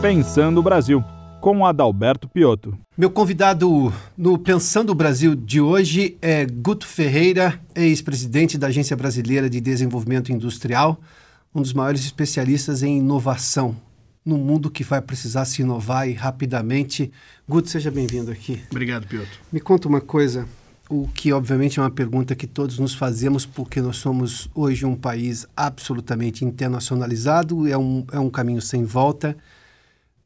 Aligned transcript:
Pensando 0.00 0.60
o 0.60 0.62
Brasil, 0.62 1.04
com 1.42 1.64
Adalberto 1.66 2.26
Piotto. 2.26 2.76
Meu 2.96 3.10
convidado 3.10 3.92
no 4.16 4.38
Pensando 4.38 4.90
o 4.90 4.94
Brasil 4.94 5.34
de 5.34 5.60
hoje 5.60 6.16
é 6.22 6.46
Guto 6.46 6.86
Ferreira, 6.86 7.60
ex-presidente 7.74 8.56
da 8.56 8.68
Agência 8.68 8.96
Brasileira 8.96 9.50
de 9.50 9.60
Desenvolvimento 9.60 10.32
Industrial, 10.32 10.98
um 11.54 11.60
dos 11.60 11.74
maiores 11.74 12.02
especialistas 12.02 12.82
em 12.82 12.96
inovação 12.96 13.76
no 14.24 14.38
mundo 14.38 14.70
que 14.70 14.82
vai 14.82 15.02
precisar 15.02 15.44
se 15.44 15.60
inovar 15.60 16.08
e 16.08 16.14
rapidamente. 16.14 17.12
Guto, 17.46 17.68
seja 17.68 17.90
bem-vindo 17.90 18.30
aqui. 18.30 18.62
Obrigado, 18.70 19.06
Piotr. 19.06 19.38
Me 19.52 19.60
conta 19.60 19.86
uma 19.86 20.00
coisa, 20.00 20.48
o 20.88 21.08
que 21.08 21.30
obviamente 21.30 21.78
é 21.78 21.82
uma 21.82 21.90
pergunta 21.90 22.34
que 22.34 22.46
todos 22.46 22.78
nos 22.78 22.94
fazemos 22.94 23.44
porque 23.44 23.82
nós 23.82 23.98
somos 23.98 24.48
hoje 24.54 24.86
um 24.86 24.96
país 24.96 25.46
absolutamente 25.54 26.42
internacionalizado, 26.42 27.68
é 27.68 27.76
um, 27.76 28.06
é 28.10 28.18
um 28.18 28.30
caminho 28.30 28.62
sem 28.62 28.82
volta. 28.82 29.36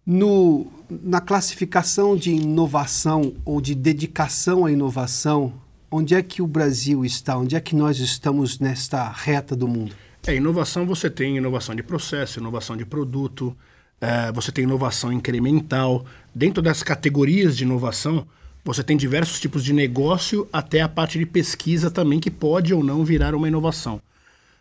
No, 0.06 0.66
na 0.90 1.20
classificação 1.20 2.14
de 2.14 2.30
inovação 2.30 3.34
ou 3.44 3.60
de 3.60 3.74
dedicação 3.74 4.66
à 4.66 4.72
inovação, 4.72 5.54
onde 5.90 6.14
é 6.14 6.22
que 6.22 6.42
o 6.42 6.46
Brasil 6.46 7.04
está? 7.04 7.38
Onde 7.38 7.56
é 7.56 7.60
que 7.60 7.74
nós 7.74 7.98
estamos 7.98 8.58
nesta 8.58 9.08
reta 9.08 9.56
do 9.56 9.66
mundo? 9.66 9.94
É, 10.26 10.34
inovação 10.34 10.86
você 10.86 11.08
tem 11.08 11.38
inovação 11.38 11.74
de 11.74 11.82
processo, 11.82 12.38
inovação 12.38 12.76
de 12.76 12.84
produto, 12.84 13.56
é, 14.00 14.30
você 14.32 14.52
tem 14.52 14.64
inovação 14.64 15.10
incremental. 15.12 16.04
Dentro 16.34 16.62
das 16.62 16.82
categorias 16.82 17.56
de 17.56 17.64
inovação, 17.64 18.26
você 18.62 18.82
tem 18.82 18.96
diversos 18.96 19.40
tipos 19.40 19.64
de 19.64 19.72
negócio, 19.72 20.48
até 20.52 20.82
a 20.82 20.88
parte 20.88 21.18
de 21.18 21.24
pesquisa 21.24 21.90
também, 21.90 22.20
que 22.20 22.30
pode 22.30 22.74
ou 22.74 22.84
não 22.84 23.04
virar 23.04 23.34
uma 23.34 23.48
inovação. 23.48 24.00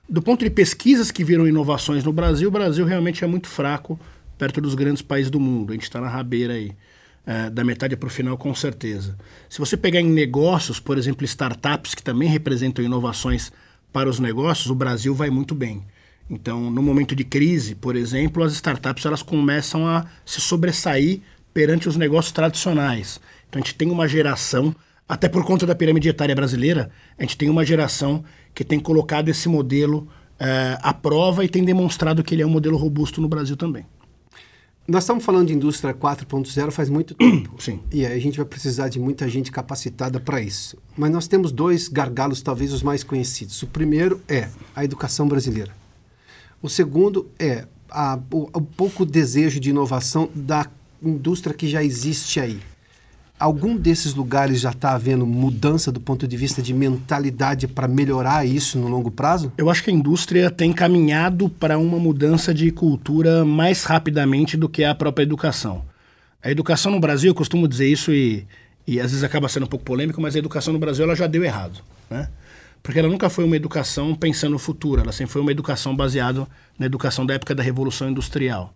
Do 0.08 0.22
ponto 0.22 0.44
de 0.44 0.50
pesquisas 0.50 1.12
que 1.12 1.24
viram 1.24 1.48
inovações 1.48 2.04
no 2.04 2.14
Brasil, 2.14 2.50
o 2.50 2.52
Brasil 2.52 2.86
realmente 2.86 3.24
é 3.24 3.28
muito 3.28 3.48
fraco 3.48 4.00
perto 4.38 4.62
dos 4.62 4.76
grandes 4.76 5.02
países 5.02 5.30
do 5.30 5.40
mundo. 5.40 5.72
A 5.72 5.74
gente 5.74 5.84
está 5.84 6.00
na 6.00 6.10
rabeira 6.10 6.54
aí, 6.54 6.72
é, 7.26 7.50
da 7.50 7.64
metade 7.64 7.96
para 7.96 8.08
o 8.08 8.10
final, 8.10 8.38
com 8.38 8.54
certeza. 8.54 9.18
Se 9.50 9.60
você 9.60 9.78
pegar 9.78 10.02
em 10.02 10.10
negócios, 10.10 10.80
por 10.80 10.98
exemplo, 10.98 11.26
startups, 11.26 11.96
que 11.96 12.04
também 12.04 12.30
representam 12.30 12.84
inovações 12.84 13.52
para 13.92 14.10
os 14.10 14.20
negócios, 14.20 14.70
o 14.70 14.76
Brasil 14.76 15.14
vai 15.14 15.30
muito 15.30 15.54
bem. 15.56 15.84
Então, 16.30 16.72
no 16.72 16.82
momento 16.82 17.16
de 17.16 17.24
crise, 17.24 17.76
por 17.76 17.96
exemplo, 17.96 18.44
as 18.44 18.54
startups 18.54 19.06
elas 19.06 19.22
começam 19.22 19.86
a 19.88 20.06
se 20.26 20.42
sobressair 20.42 21.22
perante 21.54 21.88
os 21.88 21.96
negócios 21.96 22.32
tradicionais. 22.32 23.20
Então, 23.48 23.62
a 23.62 23.64
gente 23.64 23.76
tem 23.76 23.92
uma 23.92 24.08
geração, 24.08 24.76
até 25.08 25.30
por 25.30 25.46
conta 25.46 25.66
da 25.66 25.76
pirâmide 25.76 26.10
etária 26.10 26.34
brasileira, 26.34 26.90
a 27.18 27.22
gente 27.22 27.38
tem 27.38 27.50
uma 27.50 27.66
geração 27.66 28.24
que 28.54 28.64
tem 28.64 28.80
colocado 28.80 29.30
esse 29.30 29.48
modelo 29.48 30.08
é, 30.40 30.78
à 30.82 30.94
prova 30.94 31.46
e 31.46 31.50
tem 31.50 31.64
demonstrado 31.64 32.24
que 32.24 32.34
ele 32.34 32.42
é 32.42 32.46
um 32.46 32.50
modelo 32.50 32.78
robusto 32.78 33.22
no 33.22 33.28
Brasil 33.28 33.56
também. 33.56 33.86
Nós 34.86 35.04
estamos 35.04 35.24
falando 35.24 35.48
de 35.48 35.54
indústria 35.54 35.94
4.0 35.94 36.72
faz 36.72 36.90
muito 36.90 37.16
tempo. 37.16 37.56
Sim. 37.62 37.80
E 37.92 38.06
a 38.06 38.20
gente 38.20 38.36
vai 38.38 38.46
precisar 38.46 38.90
de 38.90 39.00
muita 39.00 39.30
gente 39.30 39.50
capacitada 39.50 40.20
para 40.20 40.42
isso. 40.42 40.78
Mas 40.98 41.10
nós 41.10 41.26
temos 41.26 41.54
dois 41.54 41.88
gargalos, 41.88 42.42
talvez 42.42 42.74
os 42.74 42.84
mais 42.84 43.04
conhecidos. 43.04 43.62
O 43.64 43.68
primeiro 43.68 44.22
é 44.28 44.50
a 44.76 44.84
educação 44.84 45.28
brasileira. 45.28 45.72
O 46.62 46.68
segundo 46.68 47.30
é 47.40 47.66
a, 47.90 48.20
o, 48.30 48.50
o 48.54 48.62
pouco 48.62 49.06
desejo 49.06 49.60
de 49.60 49.70
inovação 49.70 50.30
da 50.36 50.70
indústria 51.02 51.56
que 51.56 51.68
já 51.68 51.82
existe 51.82 52.40
aí 52.42 52.60
algum 53.44 53.76
desses 53.76 54.14
lugares 54.14 54.62
já 54.62 54.72
está 54.72 54.94
havendo 54.94 55.26
mudança 55.26 55.92
do 55.92 56.00
ponto 56.00 56.26
de 56.26 56.38
vista 56.38 56.62
de 56.62 56.74
mentalidade 56.74 57.68
para 57.68 57.90
melhorar 57.90 58.46
isso 58.46 58.80
no 58.80 58.88
longo 58.88 59.12
prazo? 59.12 59.52
Eu 59.58 59.70
acho 59.70 59.84
que 59.84 59.90
a 59.90 59.94
indústria 59.94 60.50
tem 60.50 60.72
caminhado 60.72 61.50
para 61.50 61.78
uma 61.78 62.00
mudança 62.00 62.54
de 62.54 62.72
cultura 62.72 63.44
mais 63.44 63.84
rapidamente 63.84 64.56
do 64.56 64.70
que 64.70 64.86
a 64.86 64.96
própria 64.96 65.24
educação. 65.24 65.84
A 66.42 66.50
educação 66.50 66.90
no 66.90 67.02
Brasil, 67.02 67.32
eu 67.32 67.36
costumo 67.36 67.68
dizer 67.68 67.88
isso 67.88 68.14
e, 68.14 68.48
e 68.88 68.98
às 68.98 69.12
vezes 69.12 69.26
acaba 69.26 69.50
sendo 69.50 69.64
um 69.64 69.70
pouco 69.70 69.84
polêmico, 69.84 70.22
mas 70.22 70.38
a 70.38 70.40
educação 70.40 70.72
no 70.72 70.80
Brasil 70.80 71.04
ela 71.04 71.16
já 71.16 71.28
deu 71.28 71.44
errado, 71.44 71.82
né? 72.10 72.30
Porque 72.82 73.00
ela 73.00 73.10
nunca 73.10 73.30
foi 73.30 73.44
uma 73.44 73.58
educação 73.58 74.16
pensando 74.16 74.54
no 74.54 74.60
futuro, 74.60 75.02
ela 75.02 75.12
sempre 75.12 75.34
foi 75.34 75.42
uma 75.42 75.52
educação 75.52 75.94
baseada 75.94 76.48
na 76.80 76.86
educação 76.86 77.26
da 77.26 77.34
época 77.34 77.54
da 77.54 77.64
Revolução 77.64 78.10
Industrial. 78.10 78.74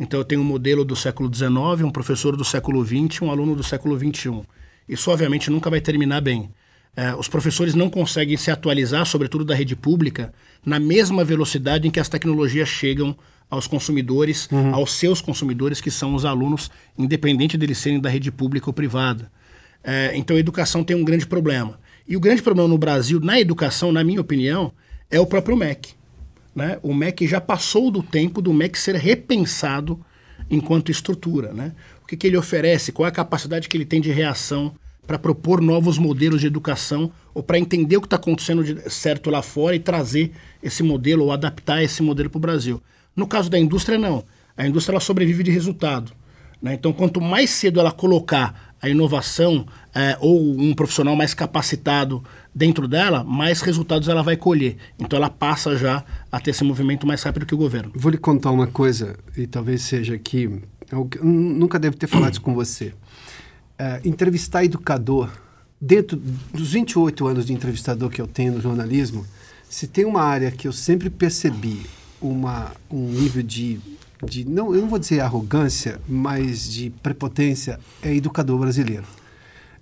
Então 0.00 0.18
eu 0.18 0.24
tenho 0.24 0.40
um 0.40 0.44
modelo 0.44 0.82
do 0.82 0.96
século 0.96 1.32
XIX, 1.32 1.84
um 1.84 1.90
professor 1.90 2.34
do 2.34 2.44
século 2.44 2.82
XX, 2.82 3.20
um 3.20 3.30
aluno 3.30 3.54
do 3.54 3.62
século 3.62 3.98
XXI. 3.98 4.40
Isso 4.88 5.10
obviamente 5.10 5.50
nunca 5.50 5.68
vai 5.68 5.78
terminar 5.78 6.22
bem. 6.22 6.50
É, 6.96 7.14
os 7.14 7.28
professores 7.28 7.74
não 7.74 7.90
conseguem 7.90 8.36
se 8.38 8.50
atualizar, 8.50 9.04
sobretudo 9.04 9.44
da 9.44 9.54
rede 9.54 9.76
pública, 9.76 10.32
na 10.64 10.80
mesma 10.80 11.22
velocidade 11.22 11.86
em 11.86 11.90
que 11.90 12.00
as 12.00 12.08
tecnologias 12.08 12.68
chegam 12.68 13.14
aos 13.50 13.66
consumidores, 13.66 14.48
uhum. 14.50 14.74
aos 14.74 14.94
seus 14.94 15.20
consumidores, 15.20 15.82
que 15.82 15.90
são 15.90 16.14
os 16.14 16.24
alunos, 16.24 16.70
independente 16.96 17.58
deles 17.58 17.76
serem 17.76 18.00
da 18.00 18.08
rede 18.08 18.32
pública 18.32 18.70
ou 18.70 18.72
privada. 18.72 19.30
É, 19.84 20.12
então 20.14 20.34
a 20.34 20.40
educação 20.40 20.82
tem 20.82 20.96
um 20.96 21.04
grande 21.04 21.26
problema. 21.26 21.78
E 22.08 22.16
o 22.16 22.20
grande 22.20 22.42
problema 22.42 22.68
no 22.68 22.78
Brasil, 22.78 23.20
na 23.20 23.38
educação, 23.38 23.92
na 23.92 24.02
minha 24.02 24.20
opinião, 24.20 24.72
é 25.10 25.20
o 25.20 25.26
próprio 25.26 25.56
MEC. 25.56 25.99
Né? 26.54 26.78
O 26.82 26.92
MEC 26.92 27.26
já 27.26 27.40
passou 27.40 27.90
do 27.90 28.02
tempo 28.02 28.42
do 28.42 28.52
MEC 28.52 28.78
ser 28.78 28.96
repensado 28.96 30.00
enquanto 30.50 30.90
estrutura. 30.90 31.52
Né? 31.52 31.72
O 32.02 32.06
que, 32.06 32.16
que 32.16 32.26
ele 32.26 32.36
oferece, 32.36 32.92
qual 32.92 33.06
é 33.06 33.08
a 33.08 33.12
capacidade 33.12 33.68
que 33.68 33.76
ele 33.76 33.84
tem 33.84 34.00
de 34.00 34.10
reação 34.10 34.74
para 35.06 35.18
propor 35.18 35.60
novos 35.60 35.98
modelos 35.98 36.40
de 36.40 36.46
educação 36.46 37.10
ou 37.34 37.42
para 37.42 37.58
entender 37.58 37.96
o 37.96 38.00
que 38.00 38.06
está 38.06 38.16
acontecendo 38.16 38.62
de 38.62 38.88
certo 38.90 39.30
lá 39.30 39.42
fora 39.42 39.74
e 39.74 39.80
trazer 39.80 40.32
esse 40.62 40.82
modelo 40.82 41.24
ou 41.24 41.32
adaptar 41.32 41.82
esse 41.82 42.02
modelo 42.02 42.30
para 42.30 42.38
o 42.38 42.40
Brasil. 42.40 42.82
No 43.14 43.26
caso 43.26 43.50
da 43.50 43.58
indústria, 43.58 43.98
não. 43.98 44.24
A 44.56 44.66
indústria 44.66 44.94
ela 44.94 45.00
sobrevive 45.00 45.42
de 45.42 45.50
resultado. 45.50 46.12
Né? 46.62 46.74
Então, 46.74 46.92
quanto 46.92 47.20
mais 47.20 47.50
cedo 47.50 47.80
ela 47.80 47.90
colocar 47.90 48.74
a 48.80 48.88
inovação 48.88 49.66
é, 49.94 50.16
ou 50.20 50.40
um 50.40 50.74
profissional 50.74 51.16
mais 51.16 51.34
capacitado 51.34 52.22
dentro 52.54 52.86
dela, 52.86 53.24
mais 53.24 53.60
resultados 53.60 54.08
ela 54.08 54.22
vai 54.22 54.36
colher. 54.36 54.76
Então 54.98 55.16
ela 55.16 55.30
passa 55.30 55.76
já 55.76 56.04
a 56.30 56.40
ter 56.40 56.50
esse 56.50 56.64
movimento 56.64 57.06
mais 57.06 57.22
rápido 57.22 57.46
que 57.46 57.54
o 57.54 57.58
governo. 57.58 57.90
Vou 57.94 58.10
lhe 58.10 58.18
contar 58.18 58.50
uma 58.50 58.66
coisa, 58.66 59.16
e 59.36 59.46
talvez 59.46 59.82
seja 59.82 60.18
que. 60.18 60.60
Eu 60.90 61.08
nunca 61.22 61.78
devo 61.78 61.96
ter 61.96 62.08
falado 62.08 62.32
isso 62.32 62.40
com 62.40 62.54
você. 62.54 62.92
É, 63.78 64.00
entrevistar 64.04 64.64
educador, 64.64 65.30
dentro 65.80 66.20
dos 66.52 66.72
28 66.72 67.26
anos 67.26 67.46
de 67.46 67.52
entrevistador 67.52 68.10
que 68.10 68.20
eu 68.20 68.26
tenho 68.26 68.54
no 68.54 68.60
jornalismo, 68.60 69.24
se 69.68 69.86
tem 69.86 70.04
uma 70.04 70.22
área 70.22 70.50
que 70.50 70.66
eu 70.66 70.72
sempre 70.72 71.08
percebi 71.08 71.86
uma, 72.20 72.72
um 72.90 73.08
nível 73.08 73.42
de 73.42 73.80
de 74.26 74.44
não, 74.44 74.74
eu 74.74 74.82
não 74.82 74.88
vou 74.88 74.98
dizer 74.98 75.20
arrogância, 75.20 76.00
mas 76.06 76.70
de 76.70 76.90
prepotência 77.02 77.80
é 78.02 78.14
educador 78.14 78.58
brasileiro. 78.58 79.04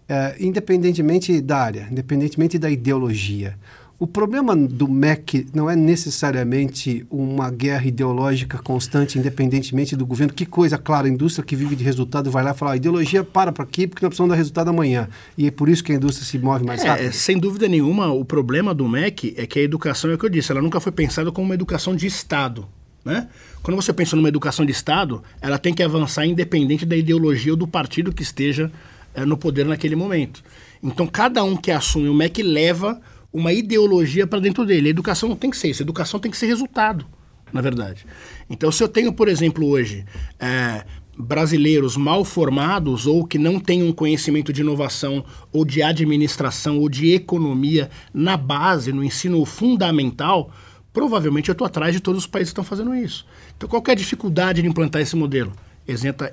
É, 0.08 0.36
independentemente 0.40 1.40
da 1.40 1.58
área, 1.58 1.88
independentemente 1.90 2.58
da 2.58 2.70
ideologia. 2.70 3.58
O 4.00 4.06
problema 4.06 4.54
do 4.54 4.86
MEC 4.86 5.48
não 5.52 5.68
é 5.68 5.74
necessariamente 5.74 7.04
uma 7.10 7.50
guerra 7.50 7.84
ideológica 7.84 8.56
constante, 8.56 9.18
independentemente 9.18 9.96
do 9.96 10.06
governo. 10.06 10.32
Que 10.32 10.46
coisa, 10.46 10.78
claro, 10.78 11.08
a 11.08 11.10
indústria 11.10 11.44
que 11.44 11.56
vive 11.56 11.74
de 11.74 11.82
resultado 11.82 12.30
vai 12.30 12.44
lá 12.44 12.54
falar: 12.54 12.72
a 12.72 12.76
ideologia 12.76 13.24
para 13.24 13.50
para 13.50 13.64
aqui 13.64 13.88
porque 13.88 14.04
nós 14.04 14.10
precisamos 14.10 14.30
dar 14.30 14.36
resultado 14.36 14.68
amanhã. 14.70 15.08
E 15.36 15.48
é 15.48 15.50
por 15.50 15.68
isso 15.68 15.82
que 15.82 15.90
a 15.90 15.96
indústria 15.96 16.24
se 16.24 16.38
move 16.38 16.64
mais 16.64 16.84
é, 16.84 16.88
rápido. 16.88 17.12
Sem 17.12 17.38
dúvida 17.38 17.66
nenhuma, 17.66 18.12
o 18.12 18.24
problema 18.24 18.72
do 18.72 18.88
MEC 18.88 19.34
é 19.36 19.46
que 19.48 19.58
a 19.58 19.62
educação, 19.62 20.12
é 20.12 20.14
o 20.14 20.18
que 20.18 20.26
eu 20.26 20.30
disse, 20.30 20.52
ela 20.52 20.62
nunca 20.62 20.78
foi 20.78 20.92
pensada 20.92 21.32
como 21.32 21.46
uma 21.46 21.54
educação 21.54 21.96
de 21.96 22.06
Estado. 22.06 22.68
Né? 23.04 23.26
Quando 23.64 23.74
você 23.74 23.92
pensa 23.92 24.14
numa 24.14 24.28
educação 24.28 24.64
de 24.64 24.70
Estado, 24.70 25.24
ela 25.40 25.58
tem 25.58 25.74
que 25.74 25.82
avançar 25.82 26.24
independente 26.24 26.86
da 26.86 26.96
ideologia 26.96 27.52
ou 27.52 27.56
do 27.56 27.66
partido 27.66 28.12
que 28.12 28.22
esteja 28.22 28.70
é, 29.14 29.24
no 29.24 29.36
poder 29.36 29.66
naquele 29.66 29.96
momento. 29.96 30.42
Então, 30.82 31.06
cada 31.06 31.42
um 31.42 31.56
que 31.56 31.70
assume 31.70 32.08
o 32.08 32.14
MEC 32.14 32.42
leva 32.42 33.00
uma 33.32 33.52
ideologia 33.52 34.26
para 34.26 34.40
dentro 34.40 34.64
dele. 34.64 34.88
A 34.88 34.90
educação 34.90 35.28
não 35.28 35.36
tem 35.36 35.50
que 35.50 35.56
ser 35.56 35.68
isso, 35.68 35.82
a 35.82 35.84
educação 35.84 36.20
tem 36.20 36.30
que 36.30 36.36
ser 36.36 36.46
resultado, 36.46 37.06
na 37.52 37.60
verdade. 37.60 38.06
Então, 38.48 38.70
se 38.70 38.82
eu 38.82 38.88
tenho, 38.88 39.12
por 39.12 39.28
exemplo, 39.28 39.66
hoje, 39.66 40.04
é, 40.38 40.84
brasileiros 41.18 41.96
mal 41.96 42.24
formados 42.24 43.06
ou 43.06 43.26
que 43.26 43.38
não 43.38 43.58
têm 43.58 43.82
um 43.82 43.92
conhecimento 43.92 44.52
de 44.52 44.60
inovação 44.60 45.24
ou 45.52 45.64
de 45.64 45.82
administração 45.82 46.78
ou 46.78 46.88
de 46.88 47.12
economia 47.12 47.90
na 48.14 48.36
base, 48.36 48.92
no 48.92 49.02
ensino 49.02 49.44
fundamental, 49.44 50.52
provavelmente 50.92 51.48
eu 51.48 51.52
estou 51.52 51.66
atrás 51.66 51.92
de 51.92 52.00
todos 52.00 52.22
os 52.22 52.26
países 52.26 52.50
que 52.50 52.52
estão 52.52 52.64
fazendo 52.64 52.94
isso. 52.94 53.26
Então, 53.56 53.68
qual 53.68 53.82
é 53.88 53.90
a 53.90 53.96
dificuldade 53.96 54.62
de 54.62 54.68
implantar 54.68 55.02
esse 55.02 55.16
modelo? 55.16 55.52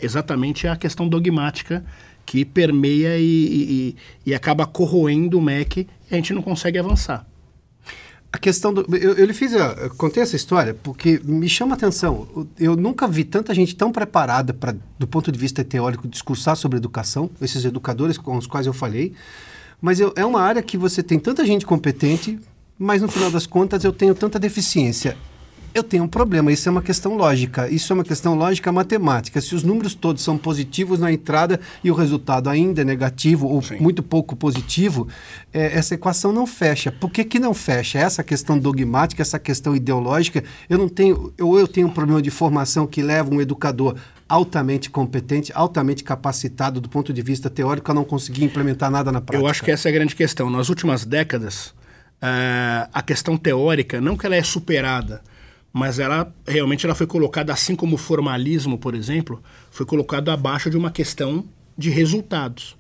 Exatamente 0.02 0.68
a 0.68 0.76
questão 0.76 1.08
dogmática 1.08 1.84
que 2.26 2.44
permeia 2.44 3.18
e, 3.18 3.24
e, 3.24 3.96
e 4.26 4.34
acaba 4.34 4.66
corroendo 4.66 5.38
o 5.38 5.42
MEC 5.42 5.88
e 6.10 6.14
a 6.14 6.16
gente 6.16 6.34
não 6.34 6.42
consegue 6.42 6.78
avançar. 6.78 7.26
A 8.32 8.38
questão 8.38 8.74
do. 8.74 8.86
Eu, 8.98 9.14
eu 9.14 9.26
lhe 9.26 9.34
fiz. 9.34 9.54
Eu 9.54 9.90
contei 9.96 10.22
essa 10.22 10.36
história 10.36 10.74
porque 10.74 11.22
me 11.24 11.48
chama 11.48 11.74
a 11.74 11.78
atenção. 11.78 12.48
Eu 12.60 12.76
nunca 12.76 13.08
vi 13.08 13.24
tanta 13.24 13.54
gente 13.54 13.74
tão 13.76 13.94
preparada 13.94 14.54
para, 14.54 14.76
do 15.00 15.08
ponto 15.08 15.32
de 15.32 15.40
vista 15.40 15.64
teórico, 15.64 16.06
discursar 16.06 16.58
sobre 16.58 16.78
educação, 16.78 17.30
esses 17.42 17.64
educadores 17.64 18.18
com 18.18 18.36
os 18.36 18.46
quais 18.46 18.68
eu 18.68 18.74
falei. 18.74 19.14
Mas 19.82 20.02
eu, 20.02 20.12
é 20.18 20.26
uma 20.26 20.42
área 20.42 20.62
que 20.62 20.78
você 20.78 21.02
tem 21.02 21.18
tanta 21.18 21.46
gente 21.46 21.66
competente, 21.66 22.38
mas 22.78 23.02
no 23.02 23.08
final 23.08 23.32
das 23.32 23.46
contas 23.46 23.86
eu 23.86 23.94
tenho 23.94 24.14
tanta 24.14 24.38
deficiência. 24.38 25.16
Eu 25.76 25.84
tenho 25.84 26.06
um 26.06 26.08
problema. 26.08 26.54
Isso 26.54 26.70
é 26.70 26.72
uma 26.72 26.82
questão 26.82 27.18
lógica. 27.18 27.70
Isso 27.70 27.92
é 27.92 27.94
uma 27.94 28.04
questão 28.06 28.34
lógica 28.34 28.72
matemática. 28.72 29.42
Se 29.42 29.54
os 29.54 29.62
números 29.62 29.94
todos 29.94 30.24
são 30.24 30.38
positivos 30.38 31.00
na 31.00 31.12
entrada 31.12 31.60
e 31.84 31.92
o 31.92 31.94
resultado 31.94 32.50
ainda 32.50 32.82
é 32.82 32.86
negativo 32.86 33.46
ou 33.46 33.62
Sim. 33.62 33.78
muito 33.78 34.02
pouco 34.02 34.38
positivo, 34.38 35.10
é, 35.54 35.78
essa 35.78 35.94
equação 35.94 36.32
não 36.32 36.48
fecha. 36.48 36.94
Por 36.94 37.12
que, 37.12 37.26
que 37.26 37.40
não 37.40 37.54
fecha? 37.54 38.00
Essa 38.00 38.24
questão 38.24 38.58
dogmática, 38.58 39.22
essa 39.22 39.38
questão 39.38 39.76
ideológica, 39.76 40.46
eu 40.70 40.78
não 40.78 40.88
tenho, 40.88 41.34
ou 41.42 41.60
eu 41.60 41.68
tenho 41.68 41.88
um 41.88 41.92
problema 41.92 42.22
de 42.22 42.32
formação 42.32 42.88
que 42.88 43.02
leva 43.02 43.36
um 43.36 43.42
educador 43.42 43.98
altamente 44.30 44.90
competente, 44.90 45.52
altamente 45.54 46.06
capacitado 46.06 46.80
do 46.80 46.88
ponto 46.88 47.12
de 47.12 47.22
vista 47.22 47.50
teórico 47.50 47.92
a 47.92 47.94
não 47.94 48.06
conseguir 48.06 48.46
implementar 48.46 48.90
nada 48.90 49.12
na 49.12 49.20
prática. 49.20 49.46
Eu 49.46 49.50
acho 49.50 49.62
que 49.62 49.72
essa 49.72 49.90
é 49.90 49.92
a 49.92 49.94
grande 49.94 50.16
questão. 50.16 50.50
Nas 50.50 50.70
últimas 50.70 51.04
décadas, 51.04 51.74
eh, 52.22 52.88
a 52.94 53.02
questão 53.02 53.38
teórica, 53.38 54.00
não 54.00 54.16
que 54.16 54.26
ela 54.26 54.36
é 54.36 54.42
superada, 54.42 55.22
mas 55.76 56.00
ela 56.00 56.34
realmente 56.48 56.86
ela 56.86 56.96
foi 56.96 57.06
colocada, 57.06 57.52
assim 57.52 57.76
como 57.76 57.96
o 57.96 57.98
formalismo, 57.98 58.78
por 58.78 58.96
exemplo, 58.96 59.44
foi 59.70 59.86
colocado 59.86 60.32
abaixo 60.32 60.70
de 60.70 60.78
uma 60.78 60.90
questão 60.90 61.44
de 61.78 61.90
resultados. 61.90 62.78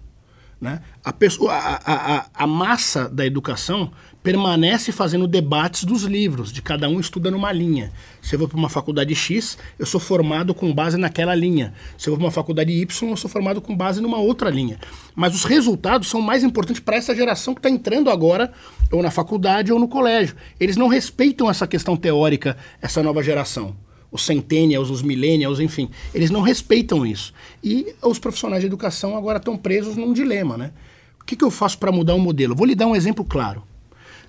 Né? 0.62 0.82
A, 1.04 1.12
pessoa, 1.12 1.52
a, 1.52 1.76
a, 1.76 2.16
a, 2.16 2.26
a 2.34 2.48
massa 2.48 3.10
da 3.10 3.26
educação 3.26 3.92
permanece 4.26 4.92
fazendo 4.92 5.28
debates 5.28 5.84
dos 5.84 6.02
livros, 6.02 6.52
de 6.52 6.60
cada 6.60 6.90
um 6.90 7.00
estuda 7.00 7.30
numa 7.30 7.52
linha. 7.52 7.92
Se 8.24 8.34
eu 8.34 8.40
vou 8.40 8.48
para 8.48 8.58
uma 8.58 8.70
faculdade 8.70 9.14
X, 9.14 9.56
eu 9.78 9.86
sou 9.86 10.00
formado 10.00 10.52
com 10.52 10.74
base 10.74 10.98
naquela 10.98 11.36
linha. 11.36 11.76
Se 11.96 12.10
eu 12.10 12.14
vou 12.14 12.18
para 12.18 12.26
uma 12.26 12.32
faculdade 12.32 12.72
Y, 12.72 13.12
eu 13.12 13.18
sou 13.18 13.30
formado 13.30 13.62
com 13.62 13.78
base 13.78 14.02
numa 14.02 14.18
outra 14.18 14.50
linha. 14.50 14.80
Mas 15.16 15.36
os 15.36 15.44
resultados 15.44 16.10
são 16.10 16.22
mais 16.22 16.44
importantes 16.44 16.82
para 16.82 16.96
essa 16.96 17.16
geração 17.16 17.54
que 17.54 17.60
está 17.60 17.70
entrando 17.70 18.10
agora, 18.10 18.52
ou 18.92 19.04
na 19.04 19.12
faculdade 19.12 19.72
ou 19.72 19.80
no 19.80 19.88
colégio. 19.88 20.36
Eles 20.60 20.76
não 20.76 20.88
respeitam 20.88 21.48
essa 21.48 21.68
questão 21.68 21.96
teórica, 21.96 22.58
essa 22.82 23.04
nova 23.04 23.22
geração 23.22 23.76
os 24.12 24.26
centennials, 24.26 24.90
os 24.90 25.02
millennials, 25.02 25.60
enfim, 25.60 25.90
eles 26.14 26.30
não 26.30 26.40
respeitam 26.40 27.06
isso. 27.06 27.34
E 27.62 27.94
os 28.02 28.18
profissionais 28.18 28.62
de 28.62 28.68
educação 28.68 29.18
agora 29.18 29.40
estão 29.40 29.58
presos 29.58 29.98
num 29.98 30.14
dilema, 30.14 30.58
né? 30.58 30.72
O 31.20 31.26
que, 31.26 31.36
que 31.36 31.44
eu 31.44 31.52
faço 31.52 31.78
para 31.78 31.92
mudar 31.92 32.16
o 32.16 32.20
modelo? 32.20 32.56
Vou 32.56 32.66
lhe 32.66 32.76
dar 32.76 32.88
um 32.88 32.96
exemplo 32.96 33.26
claro. 33.26 33.62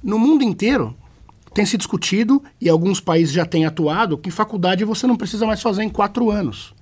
No 0.03 0.19
mundo 0.19 0.43
inteiro, 0.43 0.97
tem 1.55 1.65
se 1.65 1.77
discutido, 1.77 2.43
e 2.61 2.69
alguns 2.69 3.01
países 3.01 3.35
já 3.35 3.47
têm 3.47 3.65
atuado, 3.65 4.19
que 4.19 4.31
faculdade 4.31 4.85
você 4.85 5.07
não 5.07 5.17
precisa 5.17 5.47
mais 5.47 5.63
fazer 5.63 5.83
em 5.83 5.89
quatro 5.89 6.31
anos. 6.31 6.75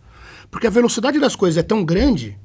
Porque 0.50 0.66
a 0.66 0.70
velocidade 0.70 1.18
das 1.18 1.36
coisas 1.36 1.56
é 1.56 1.62
tão 1.62 1.84
grande 1.84 2.36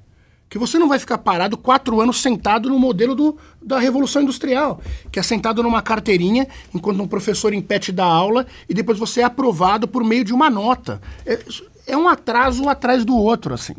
que 0.49 0.57
você 0.57 0.79
não 0.79 0.87
vai 0.87 0.97
ficar 0.97 1.19
parado 1.19 1.57
quatro 1.57 2.01
anos 2.01 2.21
sentado 2.21 2.69
no 2.69 2.79
modelo 2.79 3.13
do, 3.13 3.37
da 3.61 3.79
Revolução 3.79 4.23
Industrial, 4.23 4.81
que 5.11 5.19
é 5.19 5.23
sentado 5.23 5.61
numa 5.61 5.81
carteirinha 5.81 6.47
enquanto 6.73 7.01
um 7.01 7.07
professor 7.07 7.53
impete 7.53 7.91
da 7.91 8.05
aula 8.05 8.47
e 8.67 8.73
depois 8.73 8.97
você 8.97 9.21
é 9.21 9.23
aprovado 9.23 9.87
por 9.87 10.03
meio 10.03 10.23
de 10.23 10.33
uma 10.33 10.49
nota. 10.49 10.99
É, 11.25 11.39
é 11.87 11.97
um 11.97 12.07
atraso 12.07 12.67
atrás 12.67 13.05
do 13.05 13.15
outro, 13.15 13.53
assim. 13.53 13.75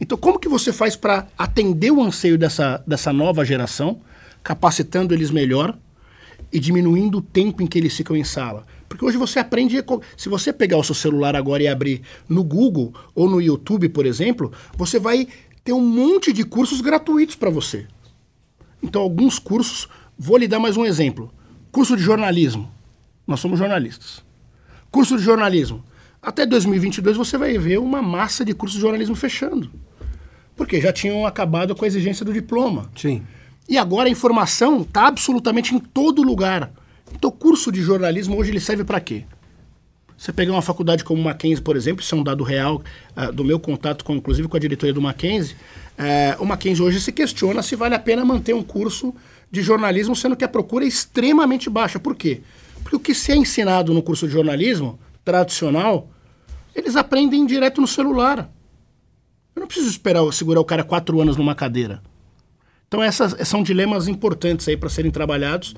Então, 0.00 0.18
como 0.18 0.38
que 0.38 0.48
você 0.48 0.72
faz 0.72 0.96
para 0.96 1.26
atender 1.38 1.90
o 1.90 2.02
anseio 2.02 2.36
dessa, 2.36 2.82
dessa 2.86 3.12
nova 3.12 3.44
geração, 3.44 4.00
capacitando 4.42 5.14
eles 5.14 5.30
melhor 5.30 5.76
e 6.52 6.60
diminuindo 6.60 7.18
o 7.18 7.22
tempo 7.22 7.62
em 7.62 7.66
que 7.66 7.78
eles 7.78 7.96
ficam 7.96 8.16
em 8.16 8.24
sala? 8.24 8.66
Porque 8.88 9.04
hoje 9.04 9.16
você 9.16 9.38
aprende. 9.38 9.82
Se 10.16 10.28
você 10.28 10.52
pegar 10.52 10.76
o 10.76 10.84
seu 10.84 10.94
celular 10.94 11.34
agora 11.34 11.62
e 11.62 11.68
abrir 11.68 12.02
no 12.28 12.44
Google 12.44 12.92
ou 13.14 13.28
no 13.28 13.40
YouTube, 13.40 13.88
por 13.88 14.04
exemplo, 14.04 14.52
você 14.76 14.98
vai 14.98 15.26
ter 15.64 15.72
um 15.72 15.80
monte 15.80 16.32
de 16.32 16.44
cursos 16.44 16.80
gratuitos 16.80 17.34
para 17.34 17.48
você. 17.50 17.86
Então, 18.82 19.00
alguns 19.00 19.38
cursos. 19.38 19.88
Vou 20.18 20.36
lhe 20.36 20.46
dar 20.46 20.58
mais 20.58 20.76
um 20.76 20.84
exemplo: 20.84 21.32
curso 21.70 21.96
de 21.96 22.02
jornalismo. 22.02 22.70
Nós 23.26 23.40
somos 23.40 23.58
jornalistas. 23.58 24.22
Curso 24.90 25.16
de 25.16 25.22
jornalismo. 25.22 25.82
Até 26.20 26.44
2022 26.44 27.16
você 27.16 27.38
vai 27.38 27.56
ver 27.58 27.78
uma 27.78 28.02
massa 28.02 28.44
de 28.44 28.52
cursos 28.54 28.76
de 28.76 28.82
jornalismo 28.82 29.14
fechando. 29.14 29.70
Porque 30.54 30.80
já 30.80 30.92
tinham 30.92 31.26
acabado 31.26 31.74
com 31.74 31.84
a 31.84 31.88
exigência 31.88 32.24
do 32.24 32.32
diploma. 32.32 32.90
Sim. 32.94 33.22
E 33.68 33.78
agora 33.78 34.08
a 34.08 34.12
informação 34.12 34.82
está 34.82 35.06
absolutamente 35.06 35.74
em 35.74 35.78
todo 35.78 36.22
lugar. 36.22 36.70
Então, 37.14 37.30
o 37.30 37.32
curso 37.32 37.70
de 37.70 37.80
jornalismo 37.80 38.36
hoje 38.36 38.50
ele 38.50 38.60
serve 38.60 38.84
para 38.84 39.00
quê? 39.00 39.24
Você 40.16 40.32
pegar 40.32 40.52
uma 40.52 40.62
faculdade 40.62 41.02
como 41.02 41.20
Mackenzie, 41.22 41.62
por 41.62 41.76
exemplo, 41.76 42.00
isso 42.00 42.14
é 42.14 42.18
um 42.18 42.22
dado 42.22 42.44
real 42.44 42.82
uh, 43.16 43.32
do 43.32 43.44
meu 43.44 43.58
contato, 43.58 44.04
com, 44.04 44.14
inclusive 44.14 44.46
com 44.46 44.56
a 44.56 44.60
diretoria 44.60 44.94
do 44.94 45.02
Mackenzie. 45.02 45.56
Uh, 45.98 46.42
o 46.42 46.46
Mackenzie 46.46 46.82
hoje 46.82 47.00
se 47.00 47.10
questiona 47.10 47.62
se 47.62 47.74
vale 47.74 47.94
a 47.94 47.98
pena 47.98 48.24
manter 48.24 48.54
um 48.54 48.62
curso 48.62 49.14
de 49.50 49.62
jornalismo, 49.62 50.14
sendo 50.14 50.36
que 50.36 50.44
a 50.44 50.48
procura 50.48 50.84
é 50.84 50.88
extremamente 50.88 51.68
baixa. 51.68 51.98
Por 51.98 52.14
quê? 52.14 52.40
Porque 52.82 52.96
o 52.96 53.00
que 53.00 53.14
se 53.14 53.32
é 53.32 53.36
ensinado 53.36 53.92
no 53.92 54.02
curso 54.02 54.26
de 54.26 54.32
jornalismo 54.32 54.98
tradicional, 55.24 56.08
eles 56.74 56.96
aprendem 56.96 57.44
direto 57.44 57.80
no 57.80 57.86
celular. 57.86 58.50
Eu 59.54 59.60
não 59.60 59.66
preciso 59.66 59.90
esperar 59.90 60.30
segurar 60.32 60.60
o 60.60 60.64
cara 60.64 60.84
quatro 60.84 61.20
anos 61.20 61.36
numa 61.36 61.54
cadeira. 61.54 62.02
Então, 62.92 63.02
essas 63.02 63.48
são 63.48 63.62
dilemas 63.62 64.06
importantes 64.06 64.68
aí 64.68 64.76
para 64.76 64.90
serem 64.90 65.10
trabalhados, 65.10 65.74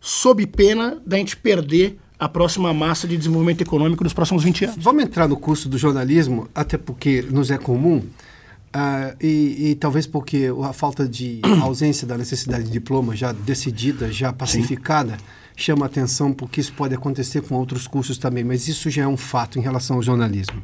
sob 0.00 0.44
pena 0.48 1.00
da 1.06 1.16
gente 1.16 1.36
perder 1.36 1.96
a 2.18 2.28
próxima 2.28 2.74
massa 2.74 3.06
de 3.06 3.16
desenvolvimento 3.16 3.60
econômico 3.60 4.02
nos 4.02 4.12
próximos 4.12 4.42
20 4.42 4.64
anos. 4.64 4.76
Vamos 4.80 5.04
entrar 5.04 5.28
no 5.28 5.36
curso 5.36 5.68
do 5.68 5.78
jornalismo, 5.78 6.48
até 6.52 6.76
porque 6.76 7.22
nos 7.30 7.52
é 7.52 7.56
comum, 7.56 7.98
uh, 7.98 9.16
e, 9.20 9.70
e, 9.70 9.74
talvez 9.76 10.08
porque 10.08 10.50
a 10.64 10.72
falta 10.72 11.08
de 11.08 11.40
a 11.44 11.62
ausência 11.62 12.04
da 12.04 12.18
necessidade 12.18 12.64
de 12.64 12.70
diploma 12.72 13.14
já 13.14 13.30
decidida, 13.30 14.10
já 14.10 14.32
pacificada, 14.32 15.12
Sim. 15.12 15.24
chama 15.54 15.86
atenção 15.86 16.32
porque 16.32 16.60
isso 16.60 16.72
pode 16.72 16.96
acontecer 16.96 17.42
com 17.42 17.54
outros 17.54 17.86
cursos 17.86 18.18
também, 18.18 18.42
mas 18.42 18.66
isso 18.66 18.90
já 18.90 19.04
é 19.04 19.06
um 19.06 19.16
fato 19.16 19.56
em 19.56 19.62
relação 19.62 19.94
ao 19.94 20.02
jornalismo. 20.02 20.60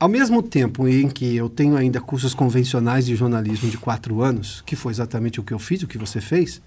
Ao 0.00 0.08
mesmo 0.08 0.40
tempo 0.44 0.86
em 0.86 1.08
que 1.08 1.34
eu 1.34 1.48
tenho 1.48 1.76
ainda 1.76 2.00
cursos 2.00 2.32
convencionais 2.32 3.04
de 3.04 3.16
jornalismo 3.16 3.68
de 3.68 3.76
quatro 3.76 4.22
anos, 4.22 4.62
que 4.64 4.76
foi 4.76 4.92
exatamente 4.92 5.40
o 5.40 5.42
que 5.42 5.52
eu 5.52 5.58
fiz, 5.58 5.82
o 5.82 5.88
que 5.88 5.98
você 5.98 6.20
fez, 6.20 6.62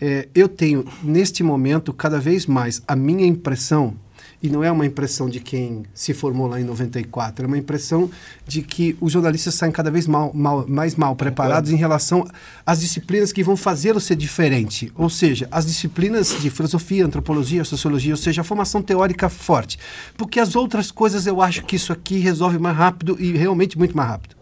é, 0.00 0.26
eu 0.34 0.48
tenho, 0.48 0.82
neste 1.02 1.42
momento, 1.42 1.92
cada 1.92 2.18
vez 2.18 2.46
mais 2.46 2.82
a 2.88 2.96
minha 2.96 3.26
impressão, 3.26 3.94
e 4.42 4.48
não 4.48 4.64
é 4.64 4.70
uma 4.70 4.84
impressão 4.84 5.28
de 5.28 5.38
quem 5.38 5.84
se 5.94 6.12
formou 6.12 6.46
lá 6.46 6.60
em 6.60 6.64
94, 6.64 7.44
é 7.44 7.46
uma 7.46 7.58
impressão 7.58 8.10
de 8.46 8.60
que 8.60 8.96
os 9.00 9.12
jornalistas 9.12 9.54
saem 9.54 9.72
cada 9.72 9.90
vez 9.90 10.06
mal, 10.06 10.32
mal, 10.34 10.66
mais 10.66 10.96
mal 10.96 11.14
preparados 11.14 11.70
em 11.70 11.76
relação 11.76 12.26
às 12.66 12.80
disciplinas 12.80 13.32
que 13.32 13.42
vão 13.42 13.56
fazê-lo 13.56 14.00
ser 14.00 14.16
diferente. 14.16 14.92
Ou 14.96 15.08
seja, 15.08 15.46
as 15.50 15.66
disciplinas 15.66 16.36
de 16.40 16.50
filosofia, 16.50 17.06
antropologia, 17.06 17.64
sociologia, 17.64 18.12
ou 18.12 18.16
seja, 18.16 18.40
a 18.40 18.44
formação 18.44 18.82
teórica 18.82 19.28
forte. 19.28 19.78
Porque 20.16 20.40
as 20.40 20.56
outras 20.56 20.90
coisas 20.90 21.26
eu 21.26 21.40
acho 21.40 21.64
que 21.64 21.76
isso 21.76 21.92
aqui 21.92 22.18
resolve 22.18 22.58
mais 22.58 22.76
rápido 22.76 23.16
e 23.20 23.32
realmente 23.32 23.78
muito 23.78 23.96
mais 23.96 24.08
rápido. 24.08 24.41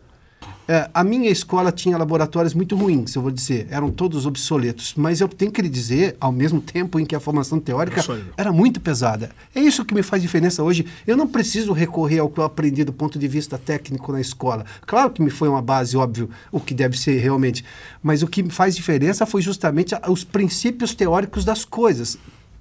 É, 0.71 0.89
a 0.95 1.03
minha 1.03 1.29
escola 1.29 1.73
tinha 1.73 1.99
laboratórios 1.99 2.55
muito 2.55 2.77
ruins, 2.77 3.17
eu 3.17 3.23
vou 3.23 3.33
dizer, 3.33 3.67
eram 3.73 3.91
todos 3.91 4.25
obsoletos. 4.25 4.95
Mas 4.97 5.21
eu 5.21 5.27
tenho 5.27 5.51
que 5.51 5.61
lhe 5.61 5.69
dizer, 5.69 6.17
ao 6.21 6.31
mesmo 6.31 6.61
tempo 6.61 7.01
em 7.01 7.05
que 7.05 7.17
a 7.17 7.19
formação 7.19 7.59
teórica 7.59 8.01
era 8.37 8.53
muito 8.53 8.81
pesada. 8.81 9.33
É 9.53 9.59
isso 9.59 9.85
que 9.85 9.93
me 9.93 10.01
faz 10.05 10.23
diferença 10.23 10.63
hoje. 10.63 10.87
Eu 11.05 11.17
não 11.17 11.27
preciso 11.27 11.73
recorrer 11.73 12.21
ao 12.21 12.29
que 12.29 12.39
eu 12.39 12.45
aprendi 12.45 12.85
do 12.85 12.93
ponto 12.93 13.19
de 13.19 13.27
vista 13.27 13.59
técnico 13.59 14.13
na 14.13 14.21
escola. 14.21 14.65
Claro 14.87 15.11
que 15.11 15.21
me 15.21 15.29
foi 15.29 15.49
uma 15.49 15.61
base, 15.61 15.97
óbvio, 15.97 16.31
o 16.53 16.61
que 16.61 16.73
deve 16.73 16.97
ser 16.97 17.19
realmente. 17.19 17.65
Mas 18.01 18.23
o 18.23 18.29
que 18.29 18.41
me 18.41 18.51
faz 18.51 18.77
diferença 18.77 19.27
foi 19.27 19.43
justamente 19.43 19.93
os 20.09 20.23
princípios 20.23 20.95
teóricos 20.95 21.45
das 21.45 21.65
coisas. 21.65 22.17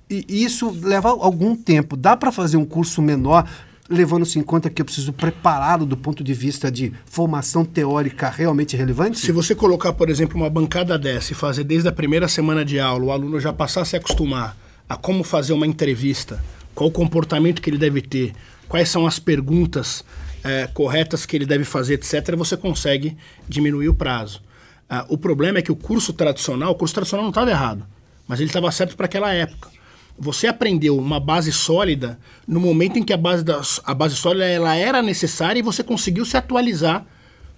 E 0.09 0.43
isso 0.43 0.75
leva 0.81 1.09
algum 1.09 1.55
tempo. 1.55 1.95
Dá 1.95 2.17
para 2.17 2.31
fazer 2.31 2.57
um 2.57 2.65
curso 2.65 3.03
menor 3.03 3.47
levando-se 3.89 4.37
em 4.37 4.43
conta 4.43 4.69
que 4.69 4.81
eu 4.81 4.85
preciso 4.85 5.11
prepará-lo 5.11 5.85
do 5.85 5.97
ponto 5.97 6.23
de 6.23 6.33
vista 6.33 6.71
de 6.71 6.93
formação 7.05 7.65
teórica 7.65 8.29
realmente 8.29 8.77
relevante? 8.77 9.17
Se 9.17 9.31
você 9.31 9.55
colocar, 9.55 9.93
por 9.93 10.09
exemplo, 10.09 10.37
uma 10.37 10.49
bancada 10.49 10.97
dessa 10.97 11.33
e 11.33 11.35
fazer 11.35 11.63
desde 11.63 11.89
a 11.89 11.91
primeira 11.91 12.27
semana 12.27 12.63
de 12.63 12.79
aula, 12.79 13.05
o 13.05 13.11
aluno 13.11 13.39
já 13.39 13.51
passar 13.51 13.81
a 13.81 13.85
se 13.85 13.95
acostumar 13.95 14.55
a 14.87 14.95
como 14.95 15.23
fazer 15.23 15.53
uma 15.53 15.67
entrevista, 15.67 16.43
qual 16.75 16.89
o 16.89 16.91
comportamento 16.91 17.61
que 17.61 17.69
ele 17.69 17.77
deve 17.77 18.01
ter, 18.01 18.33
quais 18.67 18.89
são 18.89 19.07
as 19.07 19.19
perguntas 19.19 20.03
é, 20.43 20.67
corretas 20.67 21.25
que 21.25 21.35
ele 21.35 21.45
deve 21.45 21.63
fazer, 21.63 21.95
etc., 21.95 22.35
você 22.35 22.55
consegue 22.55 23.17
diminuir 23.47 23.89
o 23.89 23.93
prazo. 23.93 24.41
Ah, 24.89 25.05
o 25.09 25.17
problema 25.17 25.59
é 25.59 25.61
que 25.61 25.71
o 25.71 25.75
curso 25.75 26.13
tradicional, 26.13 26.71
o 26.71 26.75
curso 26.75 26.93
tradicional 26.93 27.23
não 27.23 27.29
estava 27.29 27.51
errado, 27.51 27.85
mas 28.27 28.39
ele 28.39 28.49
estava 28.49 28.71
certo 28.71 28.95
para 28.95 29.05
aquela 29.05 29.31
época 29.33 29.78
você 30.19 30.47
aprendeu 30.47 30.97
uma 30.97 31.19
base 31.19 31.51
sólida 31.51 32.19
no 32.47 32.59
momento 32.59 32.99
em 32.99 33.03
que 33.03 33.13
a 33.13 33.17
base, 33.17 33.43
da, 33.43 33.61
a 33.85 33.93
base 33.93 34.15
sólida 34.15 34.45
ela 34.45 34.75
era 34.75 35.01
necessária 35.01 35.59
e 35.59 35.63
você 35.63 35.83
conseguiu 35.83 36.25
se 36.25 36.35
atualizar 36.35 37.05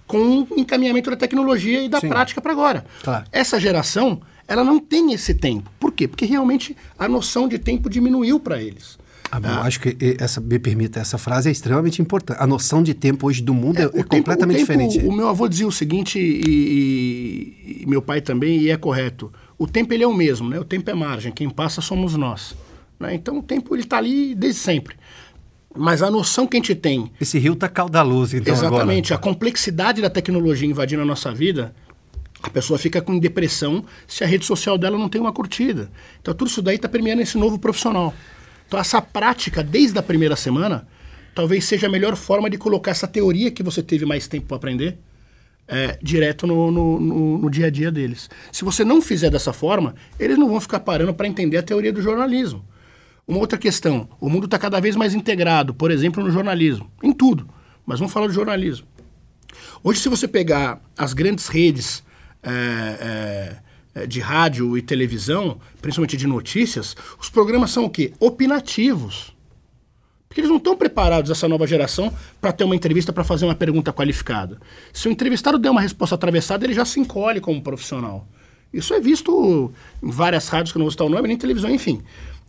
com 0.06 0.42
o 0.42 0.48
encaminhamento 0.56 1.10
da 1.10 1.16
tecnologia 1.16 1.82
e 1.82 1.88
da 1.88 2.00
Sim. 2.00 2.08
prática 2.08 2.40
para 2.40 2.52
agora. 2.52 2.84
Claro. 3.02 3.24
Essa 3.32 3.58
geração, 3.58 4.20
ela 4.46 4.62
não 4.62 4.78
tem 4.78 5.12
esse 5.12 5.34
tempo. 5.34 5.70
Por 5.80 5.92
quê? 5.92 6.06
Porque 6.06 6.24
realmente 6.24 6.76
a 6.98 7.08
noção 7.08 7.48
de 7.48 7.58
tempo 7.58 7.88
diminuiu 7.88 8.38
para 8.38 8.62
eles. 8.62 8.98
Ah, 9.32 9.40
eu 9.42 9.62
acho 9.62 9.80
que 9.80 9.96
essa, 10.20 10.42
me 10.42 10.58
permita, 10.58 11.00
essa 11.00 11.16
frase 11.16 11.48
é 11.48 11.52
extremamente 11.52 12.02
importante. 12.02 12.36
A 12.38 12.46
noção 12.46 12.82
de 12.82 12.92
tempo 12.92 13.26
hoje 13.26 13.42
do 13.42 13.54
mundo 13.54 13.78
é, 13.78 13.84
é, 13.84 13.86
é 13.86 13.88
tempo, 13.88 14.08
completamente 14.08 14.58
tempo, 14.58 14.72
diferente. 14.72 15.06
O 15.06 15.10
meu 15.10 15.26
avô 15.26 15.48
dizia 15.48 15.66
o 15.66 15.72
seguinte, 15.72 16.18
e, 16.18 16.42
e, 16.46 17.82
e, 17.82 17.86
meu 17.86 18.02
pai 18.02 18.20
também, 18.20 18.58
e 18.60 18.68
é 18.68 18.76
correto. 18.76 19.32
O 19.58 19.66
tempo 19.66 19.92
ele 19.92 20.04
é 20.04 20.06
o 20.06 20.14
mesmo, 20.14 20.48
né? 20.48 20.58
O 20.58 20.64
tempo 20.64 20.88
é 20.90 20.94
margem, 20.94 21.32
quem 21.32 21.48
passa 21.48 21.80
somos 21.80 22.16
nós. 22.16 22.54
Né? 22.98 23.14
Então 23.14 23.38
o 23.38 23.42
tempo 23.42 23.74
ele 23.74 23.82
está 23.82 23.98
ali 23.98 24.34
desde 24.34 24.60
sempre. 24.60 24.96
Mas 25.74 26.02
a 26.02 26.10
noção 26.10 26.46
que 26.46 26.56
a 26.56 26.60
gente 26.60 26.74
tem. 26.74 27.10
Esse 27.20 27.38
rio 27.38 27.54
está 27.54 27.68
caudaloso, 27.68 28.36
então. 28.36 28.52
Exatamente. 28.52 29.12
Agora. 29.12 29.20
A 29.20 29.32
complexidade 29.32 30.02
da 30.02 30.10
tecnologia 30.10 30.68
invadindo 30.68 31.02
a 31.02 31.04
nossa 31.04 31.32
vida, 31.32 31.74
a 32.42 32.50
pessoa 32.50 32.78
fica 32.78 33.00
com 33.00 33.18
depressão 33.18 33.84
se 34.06 34.22
a 34.22 34.26
rede 34.26 34.44
social 34.44 34.76
dela 34.76 34.98
não 34.98 35.08
tem 35.08 35.20
uma 35.20 35.32
curtida. 35.32 35.90
Então 36.20 36.34
tudo 36.34 36.48
isso 36.48 36.60
daí 36.60 36.76
está 36.76 36.88
permeando 36.88 37.22
esse 37.22 37.38
novo 37.38 37.58
profissional. 37.58 38.12
Então 38.66 38.78
essa 38.78 39.00
prática, 39.00 39.62
desde 39.62 39.98
a 39.98 40.02
primeira 40.02 40.36
semana, 40.36 40.86
talvez 41.34 41.64
seja 41.64 41.86
a 41.86 41.90
melhor 41.90 42.16
forma 42.16 42.50
de 42.50 42.58
colocar 42.58 42.90
essa 42.90 43.06
teoria 43.06 43.50
que 43.50 43.62
você 43.62 43.82
teve 43.82 44.04
mais 44.04 44.26
tempo 44.28 44.46
para 44.46 44.56
aprender 44.56 44.98
é, 45.72 45.98
direto 46.02 46.46
no, 46.46 46.70
no, 46.70 47.00
no, 47.00 47.38
no, 47.38 47.50
dia 47.50 47.68
a 47.68 47.70
dia 47.70 47.90
deles. 47.90 48.28
Se 48.52 48.62
você 48.62 48.84
não 48.84 49.00
fizer 49.00 49.30
dessa 49.30 49.54
forma, 49.54 49.94
eles 50.20 50.36
não 50.36 50.46
vão 50.46 50.60
ficar 50.60 50.80
parando 50.80 51.14
para 51.14 51.26
entender 51.26 51.56
a 51.56 51.62
teoria 51.62 51.90
do 51.90 52.02
jornalismo. 52.02 52.62
Uma 53.26 53.38
outra 53.38 53.56
questão: 53.56 54.06
o 54.20 54.28
mundo 54.28 54.44
está 54.44 54.58
cada 54.58 54.78
vez 54.80 54.94
mais 54.94 55.14
integrado, 55.14 55.72
por 55.72 55.90
exemplo, 55.90 56.22
no 56.22 56.30
jornalismo, 56.30 56.90
em 57.02 57.10
tudo. 57.10 57.48
Mas 57.86 57.98
vamos 57.98 58.12
falar 58.12 58.26
de 58.26 58.34
jornalismo. 58.34 58.86
Hoje, 59.82 60.00
se 60.00 60.10
você 60.10 60.28
pegar 60.28 60.78
as 60.96 61.14
grandes 61.14 61.48
redes 61.48 62.04
é, 62.42 63.56
é, 63.94 64.06
de 64.06 64.20
rádio 64.20 64.76
e 64.76 64.82
televisão, 64.82 65.58
principalmente 65.80 66.18
de 66.18 66.26
notícias, 66.26 66.94
os 67.18 67.30
programas 67.30 67.70
são 67.70 67.86
o 67.86 67.90
quê? 67.90 68.12
Opinativos. 68.20 69.34
Porque 70.32 70.40
eles 70.40 70.48
não 70.48 70.56
estão 70.56 70.74
preparados, 70.74 71.30
essa 71.30 71.46
nova 71.46 71.66
geração, 71.66 72.10
para 72.40 72.52
ter 72.52 72.64
uma 72.64 72.74
entrevista, 72.74 73.12
para 73.12 73.22
fazer 73.22 73.44
uma 73.44 73.54
pergunta 73.54 73.92
qualificada. 73.92 74.58
Se 74.90 75.06
o 75.06 75.10
entrevistado 75.10 75.58
der 75.58 75.68
uma 75.68 75.82
resposta 75.82 76.14
atravessada, 76.14 76.64
ele 76.64 76.72
já 76.72 76.86
se 76.86 76.98
encolhe 76.98 77.38
como 77.38 77.60
profissional. 77.60 78.26
Isso 78.72 78.94
é 78.94 79.00
visto 79.00 79.70
em 80.02 80.10
várias 80.10 80.48
rádios, 80.48 80.72
que 80.72 80.78
eu 80.78 80.80
não 80.80 80.86
vou 80.86 80.90
citar 80.90 81.06
o 81.06 81.10
nome, 81.10 81.28
nem 81.28 81.36
televisão, 81.36 81.68
enfim. 81.68 82.00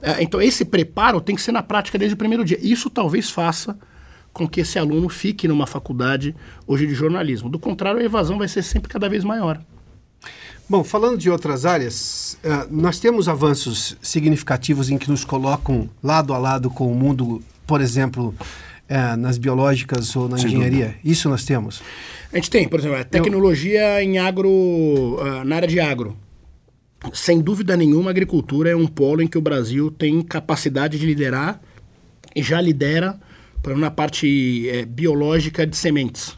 É, 0.02 0.24
então, 0.24 0.42
esse 0.42 0.64
preparo 0.64 1.20
tem 1.20 1.36
que 1.36 1.42
ser 1.42 1.52
na 1.52 1.62
prática 1.62 1.98
desde 1.98 2.14
o 2.14 2.18
primeiro 2.18 2.46
dia. 2.46 2.58
Isso 2.62 2.90
talvez 2.90 3.30
faça 3.30 3.78
com 4.32 4.48
que 4.48 4.62
esse 4.62 4.80
aluno 4.80 5.10
fique 5.10 5.46
numa 5.46 5.68
faculdade 5.68 6.34
hoje 6.66 6.88
de 6.88 6.96
jornalismo. 6.96 7.50
Do 7.50 7.60
contrário, 7.60 8.00
a 8.00 8.04
evasão 8.04 8.38
vai 8.38 8.48
ser 8.48 8.64
sempre 8.64 8.88
cada 8.88 9.10
vez 9.10 9.26
maior. 9.26 9.60
Bom, 10.70 10.86
falando 10.86 11.18
de 11.18 11.30
outras 11.30 11.66
áreas, 11.66 12.38
uh, 12.46 12.66
nós 12.74 12.98
temos 12.98 13.28
avanços 13.28 13.98
significativos 14.02 14.90
em 14.90 14.98
que 14.98 15.12
nos 15.12 15.26
colocam 15.26 15.90
lado 16.02 16.34
a 16.34 16.38
lado 16.38 16.70
com 16.70 16.90
o 16.90 16.96
mundo 16.96 17.44
por 17.74 17.82
exemplo, 17.82 18.36
é, 18.88 19.16
nas 19.16 19.40
biológicas 19.40 20.16
ou 20.16 20.30
na 20.30 20.38
Sem 20.38 20.46
engenharia? 20.46 20.86
Dúvida. 20.90 21.00
Isso 21.04 21.28
nós 21.28 21.44
temos? 21.44 21.82
A 22.32 22.36
gente 22.36 22.52
tem, 22.52 22.68
por 22.68 22.80
exemplo, 22.80 23.00
a 23.00 23.04
tecnologia 23.04 24.00
Eu... 24.00 24.08
em 24.08 24.20
agro, 24.20 24.48
uh, 24.48 25.44
na 25.44 25.56
área 25.56 25.68
de 25.68 25.80
agro. 25.80 26.16
Sem 27.16 27.42
dúvida 27.42 27.76
nenhuma, 27.76 28.12
a 28.12 28.12
agricultura 28.12 28.70
é 28.70 28.76
um 28.76 28.86
polo 28.86 29.24
em 29.24 29.28
que 29.28 29.40
o 29.40 29.42
Brasil 29.42 29.90
tem 29.90 30.22
capacidade 30.22 31.00
de 31.00 31.06
liderar 31.08 31.60
e 32.36 32.44
já 32.44 32.62
lidera 32.62 33.20
por 33.64 33.76
na 33.76 33.90
parte 33.90 34.70
é, 34.70 34.86
biológica 34.86 35.66
de 35.66 35.76
sementes, 35.76 36.38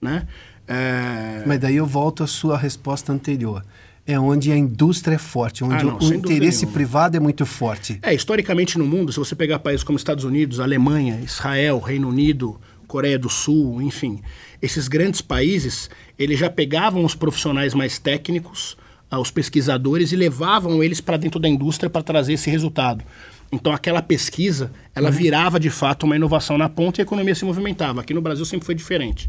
né? 0.00 0.26
É... 0.66 1.44
Mas 1.46 1.60
daí 1.60 1.76
eu 1.76 1.86
volto 1.86 2.24
à 2.24 2.26
sua 2.26 2.58
resposta 2.58 3.12
anterior 3.12 3.64
é 4.06 4.18
onde 4.18 4.50
a 4.50 4.56
indústria 4.56 5.14
é 5.14 5.18
forte, 5.18 5.62
onde 5.62 5.74
ah, 5.76 5.84
não, 5.84 5.98
o 5.98 6.14
interesse 6.14 6.66
privado 6.66 7.16
é 7.16 7.20
muito 7.20 7.46
forte. 7.46 7.98
É, 8.02 8.12
historicamente 8.12 8.76
no 8.76 8.86
mundo, 8.86 9.12
se 9.12 9.18
você 9.18 9.34
pegar 9.34 9.60
países 9.60 9.84
como 9.84 9.96
Estados 9.96 10.24
Unidos, 10.24 10.58
Alemanha, 10.58 11.20
Israel, 11.22 11.78
Reino 11.78 12.08
Unido, 12.08 12.60
Coreia 12.86 13.18
do 13.18 13.28
Sul, 13.28 13.80
enfim, 13.80 14.20
esses 14.60 14.88
grandes 14.88 15.20
países, 15.20 15.88
eles 16.18 16.38
já 16.38 16.50
pegavam 16.50 17.04
os 17.04 17.14
profissionais 17.14 17.74
mais 17.74 17.98
técnicos, 17.98 18.76
ah, 19.10 19.20
os 19.20 19.30
pesquisadores 19.30 20.10
e 20.10 20.16
levavam 20.16 20.82
eles 20.82 21.00
para 21.00 21.16
dentro 21.16 21.38
da 21.38 21.48
indústria 21.48 21.88
para 21.88 22.02
trazer 22.02 22.32
esse 22.32 22.50
resultado. 22.50 23.04
Então 23.52 23.72
aquela 23.72 24.00
pesquisa, 24.00 24.72
ela 24.94 25.10
uhum. 25.10 25.14
virava 25.14 25.60
de 25.60 25.68
fato 25.68 26.04
uma 26.04 26.16
inovação 26.16 26.56
na 26.56 26.68
ponta 26.68 27.00
e 27.00 27.02
a 27.02 27.04
economia 27.04 27.34
se 27.34 27.44
movimentava. 27.44 28.00
Aqui 28.00 28.14
no 28.14 28.22
Brasil 28.22 28.44
sempre 28.46 28.64
foi 28.64 28.74
diferente. 28.74 29.28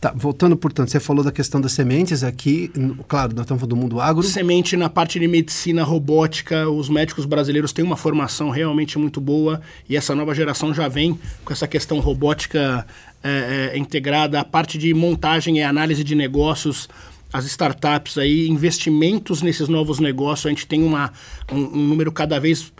Tá, 0.00 0.14
voltando, 0.16 0.56
portanto, 0.56 0.88
você 0.88 0.98
falou 0.98 1.22
da 1.22 1.30
questão 1.30 1.60
das 1.60 1.72
sementes 1.72 2.24
aqui, 2.24 2.72
claro, 3.06 3.34
nós 3.34 3.44
estamos 3.44 3.60
falando 3.60 3.68
do 3.68 3.76
mundo 3.76 4.00
agro. 4.00 4.22
Semente 4.22 4.74
na 4.74 4.88
parte 4.88 5.20
de 5.20 5.28
medicina 5.28 5.84
robótica, 5.84 6.70
os 6.70 6.88
médicos 6.88 7.26
brasileiros 7.26 7.70
têm 7.70 7.84
uma 7.84 7.98
formação 7.98 8.48
realmente 8.48 8.98
muito 8.98 9.20
boa 9.20 9.60
e 9.86 9.98
essa 9.98 10.14
nova 10.14 10.34
geração 10.34 10.72
já 10.72 10.88
vem 10.88 11.18
com 11.44 11.52
essa 11.52 11.68
questão 11.68 12.00
robótica 12.00 12.86
é, 13.22 13.72
é, 13.74 13.78
integrada, 13.78 14.40
a 14.40 14.44
parte 14.44 14.78
de 14.78 14.94
montagem 14.94 15.58
e 15.58 15.62
análise 15.62 16.02
de 16.02 16.14
negócios, 16.14 16.88
as 17.30 17.44
startups 17.44 18.16
aí, 18.16 18.48
investimentos 18.48 19.42
nesses 19.42 19.68
novos 19.68 19.98
negócios, 19.98 20.46
a 20.46 20.48
gente 20.48 20.66
tem 20.66 20.82
uma, 20.82 21.12
um, 21.52 21.58
um 21.58 21.86
número 21.88 22.10
cada 22.10 22.40
vez 22.40 22.72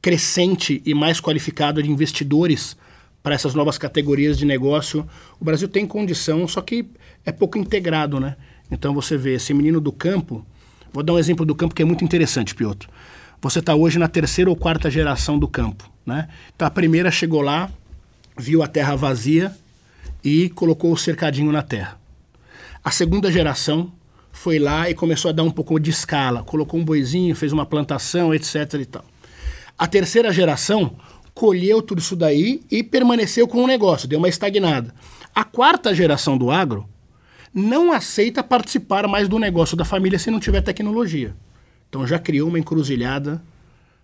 crescente 0.00 0.80
e 0.86 0.94
mais 0.94 1.20
qualificado 1.20 1.82
de 1.82 1.90
investidores 1.90 2.76
para 3.22 3.34
essas 3.34 3.54
novas 3.54 3.78
categorias 3.78 4.38
de 4.38 4.44
negócio. 4.44 5.06
O 5.38 5.44
Brasil 5.44 5.68
tem 5.68 5.86
condição, 5.86 6.46
só 6.48 6.60
que 6.60 6.86
é 7.24 7.32
pouco 7.32 7.58
integrado, 7.58 8.18
né? 8.18 8.36
Então 8.70 8.94
você 8.94 9.16
vê 9.16 9.34
esse 9.34 9.52
menino 9.52 9.80
do 9.80 9.92
campo. 9.92 10.44
Vou 10.92 11.02
dar 11.02 11.12
um 11.12 11.18
exemplo 11.18 11.44
do 11.44 11.54
campo 11.54 11.74
que 11.74 11.82
é 11.82 11.84
muito 11.84 12.04
interessante, 12.04 12.54
Piotr. 12.54 12.88
Você 13.42 13.58
está 13.58 13.74
hoje 13.74 13.98
na 13.98 14.08
terceira 14.08 14.50
ou 14.50 14.56
quarta 14.56 14.90
geração 14.90 15.38
do 15.38 15.48
campo, 15.48 15.90
né? 16.04 16.28
Então 16.54 16.66
a 16.66 16.70
primeira 16.70 17.10
chegou 17.10 17.40
lá, 17.40 17.70
viu 18.36 18.62
a 18.62 18.66
terra 18.66 18.96
vazia 18.96 19.54
e 20.22 20.50
colocou 20.50 20.92
o 20.92 20.96
cercadinho 20.96 21.50
na 21.50 21.62
terra. 21.62 21.98
A 22.84 22.90
segunda 22.90 23.30
geração 23.30 23.92
foi 24.32 24.58
lá 24.58 24.88
e 24.88 24.94
começou 24.94 25.28
a 25.28 25.32
dar 25.32 25.42
um 25.42 25.50
pouco 25.50 25.78
de 25.78 25.90
escala, 25.90 26.42
colocou 26.42 26.78
um 26.78 26.84
boizinho, 26.84 27.34
fez 27.34 27.52
uma 27.52 27.66
plantação, 27.66 28.34
etc. 28.34 28.74
E 28.74 28.86
tal. 28.86 29.04
A 29.78 29.86
terceira 29.86 30.32
geração 30.32 30.96
colheu 31.40 31.80
tudo 31.80 32.00
isso 32.00 32.14
daí 32.14 32.60
e 32.70 32.82
permaneceu 32.82 33.48
com 33.48 33.64
o 33.64 33.66
negócio, 33.66 34.06
deu 34.06 34.18
uma 34.18 34.28
estagnada. 34.28 34.94
A 35.34 35.42
quarta 35.42 35.94
geração 35.94 36.36
do 36.36 36.50
agro 36.50 36.86
não 37.54 37.92
aceita 37.92 38.44
participar 38.44 39.08
mais 39.08 39.26
do 39.26 39.38
negócio 39.38 39.74
da 39.74 39.82
família 39.82 40.18
se 40.18 40.30
não 40.30 40.38
tiver 40.38 40.60
tecnologia. 40.60 41.34
Então 41.88 42.06
já 42.06 42.18
criou 42.18 42.50
uma 42.50 42.58
encruzilhada 42.58 43.42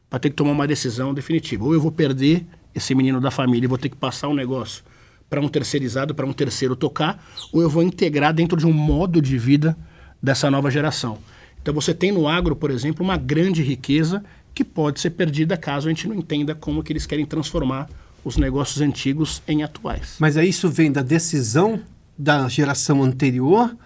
para 0.08 0.18
ter 0.18 0.30
que 0.30 0.34
tomar 0.34 0.52
uma 0.52 0.66
decisão 0.66 1.12
definitiva. 1.12 1.62
Ou 1.62 1.74
eu 1.74 1.80
vou 1.80 1.92
perder 1.92 2.46
esse 2.74 2.94
menino 2.94 3.20
da 3.20 3.30
família 3.30 3.66
e 3.66 3.68
vou 3.68 3.76
ter 3.76 3.90
que 3.90 3.96
passar 3.96 4.28
o 4.28 4.30
um 4.30 4.34
negócio 4.34 4.82
para 5.28 5.38
um 5.38 5.46
terceirizado, 5.46 6.14
para 6.14 6.24
um 6.24 6.32
terceiro 6.32 6.74
tocar, 6.74 7.22
ou 7.52 7.60
eu 7.60 7.68
vou 7.68 7.82
integrar 7.82 8.32
dentro 8.32 8.56
de 8.56 8.66
um 8.66 8.72
modo 8.72 9.20
de 9.20 9.36
vida 9.36 9.76
dessa 10.22 10.50
nova 10.50 10.70
geração. 10.70 11.18
Então 11.60 11.74
você 11.74 11.92
tem 11.92 12.10
no 12.10 12.26
agro, 12.26 12.56
por 12.56 12.70
exemplo, 12.70 13.04
uma 13.04 13.18
grande 13.18 13.62
riqueza 13.62 14.24
que 14.56 14.64
pode 14.64 15.00
ser 15.00 15.10
perdida 15.10 15.54
caso 15.54 15.86
a 15.86 15.90
gente 15.90 16.08
não 16.08 16.16
entenda 16.16 16.54
como 16.54 16.82
que 16.82 16.90
eles 16.90 17.04
querem 17.04 17.26
transformar 17.26 17.90
os 18.24 18.38
negócios 18.38 18.80
antigos 18.80 19.42
em 19.46 19.62
atuais. 19.62 20.16
Mas 20.18 20.38
aí 20.38 20.48
isso 20.48 20.70
vem 20.70 20.90
da 20.90 21.02
decisão 21.02 21.78
da 22.16 22.48
geração 22.48 23.02
anterior 23.02 23.76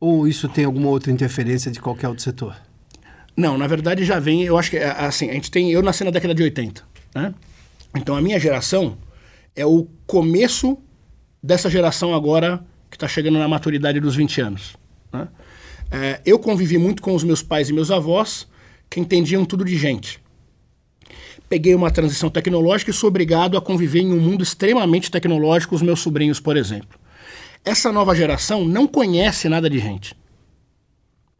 ou 0.00 0.26
isso 0.26 0.48
tem 0.48 0.64
alguma 0.64 0.88
outra 0.88 1.12
interferência 1.12 1.70
de 1.70 1.78
qualquer 1.78 2.08
outro 2.08 2.24
setor? 2.24 2.56
Não, 3.36 3.56
na 3.56 3.68
verdade 3.68 4.04
já 4.04 4.18
vem, 4.18 4.42
eu 4.42 4.58
acho 4.58 4.70
que 4.70 4.78
é, 4.78 4.90
assim, 4.90 5.30
a 5.30 5.34
gente 5.34 5.48
tem, 5.48 5.70
eu 5.70 5.80
nasci 5.80 6.02
na 6.02 6.10
década 6.10 6.34
de 6.34 6.42
80, 6.42 6.82
né? 7.14 7.32
Então 7.94 8.16
a 8.16 8.20
minha 8.20 8.40
geração 8.40 8.98
é 9.54 9.64
o 9.64 9.86
começo 10.08 10.76
dessa 11.40 11.70
geração 11.70 12.12
agora 12.12 12.64
que 12.90 12.96
está 12.96 13.06
chegando 13.06 13.38
na 13.38 13.46
maturidade 13.46 14.00
dos 14.00 14.16
20 14.16 14.40
anos. 14.40 14.76
Né? 15.12 15.28
É, 15.88 16.20
eu 16.26 16.36
convivi 16.36 16.78
muito 16.78 17.00
com 17.00 17.14
os 17.14 17.22
meus 17.22 17.44
pais 17.44 17.68
e 17.68 17.72
meus 17.72 17.92
avós, 17.92 18.48
que 18.88 19.00
entendiam 19.00 19.44
tudo 19.44 19.64
de 19.64 19.76
gente. 19.76 20.20
Peguei 21.48 21.74
uma 21.74 21.90
transição 21.90 22.28
tecnológica 22.28 22.90
e 22.90 22.94
sou 22.94 23.08
obrigado 23.08 23.56
a 23.56 23.60
conviver 23.60 24.00
em 24.00 24.12
um 24.12 24.20
mundo 24.20 24.42
extremamente 24.42 25.10
tecnológico, 25.10 25.74
os 25.74 25.82
meus 25.82 26.00
sobrinhos, 26.00 26.40
por 26.40 26.56
exemplo. 26.56 26.98
Essa 27.64 27.92
nova 27.92 28.14
geração 28.14 28.64
não 28.64 28.86
conhece 28.86 29.48
nada 29.48 29.70
de 29.70 29.78
gente. 29.78 30.14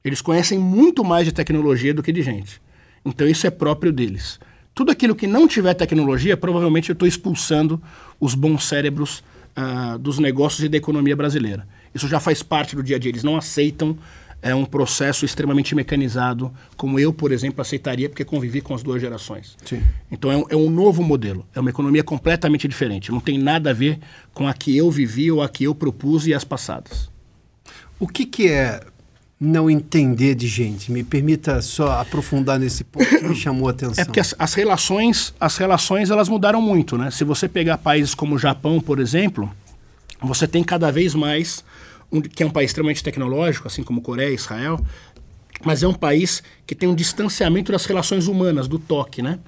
Eles 0.04 0.20
conhecem 0.20 0.58
muito 0.58 1.04
mais 1.04 1.24
de 1.24 1.32
tecnologia 1.32 1.92
do 1.92 2.02
que 2.02 2.12
de 2.12 2.22
gente. 2.22 2.60
Então 3.04 3.26
isso 3.26 3.46
é 3.46 3.50
próprio 3.50 3.92
deles. 3.92 4.38
Tudo 4.74 4.92
aquilo 4.92 5.16
que 5.16 5.26
não 5.26 5.48
tiver 5.48 5.74
tecnologia, 5.74 6.36
provavelmente 6.36 6.90
eu 6.90 6.92
estou 6.92 7.08
expulsando 7.08 7.82
os 8.20 8.34
bons 8.34 8.64
cérebros 8.64 9.24
uh, 9.56 9.98
dos 9.98 10.18
negócios 10.18 10.62
e 10.64 10.68
da 10.68 10.76
economia 10.76 11.16
brasileira. 11.16 11.66
Isso 11.94 12.06
já 12.06 12.20
faz 12.20 12.42
parte 12.42 12.76
do 12.76 12.82
dia 12.82 12.96
a 12.96 12.98
dia. 12.98 13.10
Eles 13.10 13.24
não 13.24 13.36
aceitam 13.36 13.96
é 14.42 14.54
um 14.54 14.64
processo 14.64 15.24
extremamente 15.24 15.74
mecanizado, 15.74 16.52
como 16.76 16.98
eu, 16.98 17.12
por 17.12 17.32
exemplo, 17.32 17.60
aceitaria, 17.60 18.08
porque 18.08 18.24
convivi 18.24 18.60
com 18.60 18.74
as 18.74 18.82
duas 18.82 19.00
gerações. 19.00 19.56
Sim. 19.64 19.82
Então 20.10 20.30
é 20.30 20.36
um, 20.36 20.44
é 20.50 20.56
um, 20.56 20.70
novo 20.70 21.02
modelo, 21.02 21.44
é 21.54 21.60
uma 21.60 21.70
economia 21.70 22.04
completamente 22.04 22.68
diferente. 22.68 23.10
Não 23.10 23.20
tem 23.20 23.38
nada 23.38 23.70
a 23.70 23.72
ver 23.72 23.98
com 24.32 24.46
a 24.46 24.54
que 24.54 24.76
eu 24.76 24.90
vivi 24.90 25.30
ou 25.32 25.42
a 25.42 25.48
que 25.48 25.64
eu 25.64 25.74
propus 25.74 26.26
e 26.26 26.34
as 26.34 26.44
passadas. 26.44 27.10
O 27.98 28.06
que, 28.06 28.26
que 28.26 28.48
é 28.48 28.80
não 29.40 29.70
entender 29.70 30.34
de 30.34 30.46
gente? 30.46 30.92
Me 30.92 31.02
permita 31.02 31.60
só 31.60 32.00
aprofundar 32.00 32.58
nesse 32.58 32.84
ponto 32.84 33.06
que 33.06 33.26
me 33.26 33.34
chamou 33.36 33.68
a 33.68 33.70
atenção. 33.70 34.02
É 34.02 34.04
porque 34.04 34.20
as, 34.20 34.34
as 34.38 34.54
relações, 34.54 35.34
as 35.40 35.56
relações 35.56 36.10
elas 36.10 36.28
mudaram 36.28 36.60
muito, 36.60 36.96
né? 36.96 37.10
Se 37.10 37.24
você 37.24 37.48
pegar 37.48 37.78
países 37.78 38.14
como 38.14 38.36
o 38.36 38.38
Japão, 38.38 38.80
por 38.80 38.98
exemplo, 39.00 39.50
você 40.20 40.46
tem 40.46 40.62
cada 40.62 40.90
vez 40.90 41.14
mais 41.14 41.64
um, 42.10 42.20
que 42.20 42.42
é 42.42 42.46
um 42.46 42.50
país 42.50 42.70
extremamente 42.70 43.02
tecnológico, 43.02 43.66
assim 43.66 43.82
como 43.82 44.00
Coreia, 44.00 44.34
Israel, 44.34 44.80
mas 45.64 45.82
é 45.82 45.88
um 45.88 45.94
país 45.94 46.42
que 46.66 46.74
tem 46.74 46.88
um 46.88 46.94
distanciamento 46.94 47.72
das 47.72 47.84
relações 47.86 48.26
humanas, 48.26 48.68
do 48.68 48.78
toque, 48.78 49.22
né? 49.22 49.38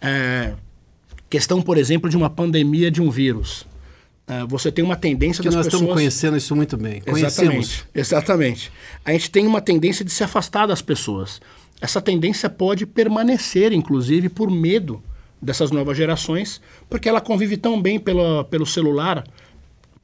É, 0.00 0.54
questão, 1.30 1.62
por 1.62 1.78
exemplo, 1.78 2.10
de 2.10 2.16
uma 2.16 2.28
pandemia 2.28 2.90
de 2.90 3.00
um 3.00 3.10
vírus. 3.10 3.66
É, 4.26 4.44
você 4.46 4.72
tem 4.72 4.84
uma 4.84 4.96
tendência 4.96 5.42
que 5.42 5.48
das 5.48 5.54
nós 5.54 5.66
pessoas... 5.66 5.82
estamos 5.82 6.00
conhecendo 6.00 6.36
isso 6.36 6.56
muito 6.56 6.76
bem. 6.76 7.00
Conhecemos. 7.00 7.32
Exatamente, 7.34 7.86
exatamente. 7.94 8.72
A 9.04 9.12
gente 9.12 9.30
tem 9.30 9.46
uma 9.46 9.60
tendência 9.60 10.04
de 10.04 10.10
se 10.10 10.24
afastar 10.24 10.66
das 10.66 10.80
pessoas. 10.80 11.40
Essa 11.80 12.00
tendência 12.00 12.48
pode 12.48 12.86
permanecer, 12.86 13.72
inclusive, 13.72 14.28
por 14.28 14.50
medo 14.50 15.02
dessas 15.40 15.70
novas 15.70 15.96
gerações, 15.96 16.60
porque 16.88 17.08
ela 17.08 17.20
convive 17.20 17.56
tão 17.56 17.80
bem 17.80 17.98
pelo, 17.98 18.44
pelo 18.44 18.64
celular, 18.64 19.24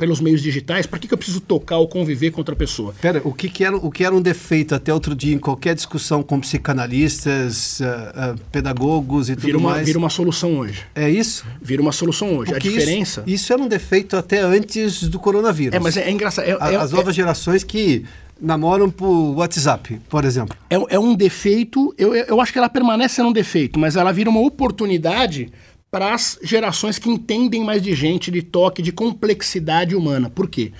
pelos 0.01 0.19
meios 0.19 0.41
digitais, 0.41 0.87
para 0.87 0.99
que, 0.99 1.07
que 1.07 1.13
eu 1.13 1.19
preciso 1.19 1.43
tocar 1.43 1.77
ou 1.77 1.87
conviver 1.87 2.31
com 2.31 2.41
outra 2.41 2.57
pessoa? 2.57 2.95
Pera, 3.03 3.21
o 3.23 3.35
que, 3.35 3.51
que, 3.51 3.63
era, 3.63 3.77
o 3.77 3.91
que 3.91 4.03
era 4.03 4.15
um 4.15 4.23
defeito 4.23 4.75
até 4.75 4.93
outro 4.93 5.15
dia 5.15 5.35
em 5.35 5.39
qualquer 5.39 5.75
discussão 5.75 6.23
com 6.23 6.41
psicanalistas, 6.41 7.81
uh, 7.81 7.85
uh, 8.33 8.41
pedagogos 8.51 9.29
e 9.29 9.35
vira 9.35 9.53
tudo 9.53 9.59
uma, 9.59 9.71
mais? 9.73 9.87
Vira 9.87 9.99
uma 9.99 10.09
solução 10.09 10.57
hoje. 10.57 10.83
É 10.95 11.11
isso? 11.11 11.45
Vira 11.61 11.83
uma 11.83 11.93
solução 11.93 12.35
hoje. 12.35 12.51
Porque 12.51 12.69
a 12.69 12.73
diferença... 12.73 13.23
Isso, 13.27 13.45
isso, 13.45 13.53
era 13.53 13.61
um 13.61 13.69
defeito 13.69 14.17
até 14.17 14.41
antes 14.41 15.07
do 15.07 15.19
coronavírus. 15.19 15.75
É, 15.75 15.79
mas 15.79 15.99
é, 15.99 16.09
é 16.09 16.11
engraçado. 16.11 16.47
É, 16.47 16.53
a, 16.53 16.83
as 16.83 16.93
novas 16.93 17.15
gerações 17.15 17.63
que 17.63 18.07
namoram 18.41 18.89
por 18.89 19.35
WhatsApp, 19.37 20.01
por 20.09 20.25
exemplo. 20.25 20.57
É, 20.71 20.77
é 20.95 20.99
um 20.99 21.15
defeito, 21.15 21.95
eu, 21.99 22.15
eu 22.15 22.41
acho 22.41 22.51
que 22.51 22.59
ela 22.59 22.71
permanece 22.71 23.17
sendo 23.17 23.29
um 23.29 23.33
defeito, 23.33 23.79
mas 23.79 23.97
ela 23.97 24.13
vira 24.13 24.31
uma 24.31 24.41
oportunidade 24.41 25.53
para 25.91 26.15
as 26.15 26.39
gerações 26.43 26.99
que 26.99 27.11
entendem 27.11 27.65
mais 27.65 27.83
de 27.83 27.95
gente, 27.95 28.31
de 28.31 28.43
toque, 28.43 28.81
de 28.81 28.93
complexidade 28.93 29.97
humana. 29.97 30.31
Por 30.31 30.49
quê? 30.49 30.73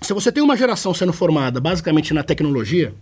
Se 0.00 0.12
você 0.12 0.30
tem 0.30 0.42
uma 0.42 0.56
geração 0.56 0.94
sendo 0.94 1.12
formada 1.12 1.60
basicamente 1.60 2.14
na 2.14 2.22
tecnologia 2.22 2.94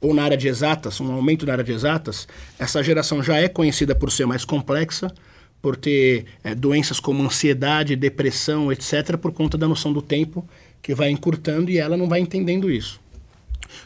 ou 0.00 0.14
na 0.14 0.22
área 0.22 0.36
de 0.36 0.46
exatas, 0.46 1.00
um 1.00 1.12
aumento 1.12 1.46
na 1.46 1.52
área 1.52 1.64
de 1.64 1.72
exatas, 1.72 2.28
essa 2.58 2.82
geração 2.82 3.22
já 3.22 3.36
é 3.36 3.48
conhecida 3.48 3.94
por 3.94 4.12
ser 4.12 4.26
mais 4.26 4.44
complexa, 4.44 5.12
por 5.60 5.76
ter 5.76 6.26
é, 6.44 6.54
doenças 6.54 7.00
como 7.00 7.22
ansiedade, 7.22 7.96
depressão, 7.96 8.70
etc., 8.70 9.16
por 9.16 9.32
conta 9.32 9.58
da 9.58 9.66
noção 9.66 9.92
do 9.92 10.00
tempo 10.00 10.48
que 10.80 10.94
vai 10.94 11.10
encurtando 11.10 11.70
e 11.70 11.78
ela 11.78 11.96
não 11.96 12.08
vai 12.08 12.20
entendendo 12.20 12.70
isso. 12.70 13.00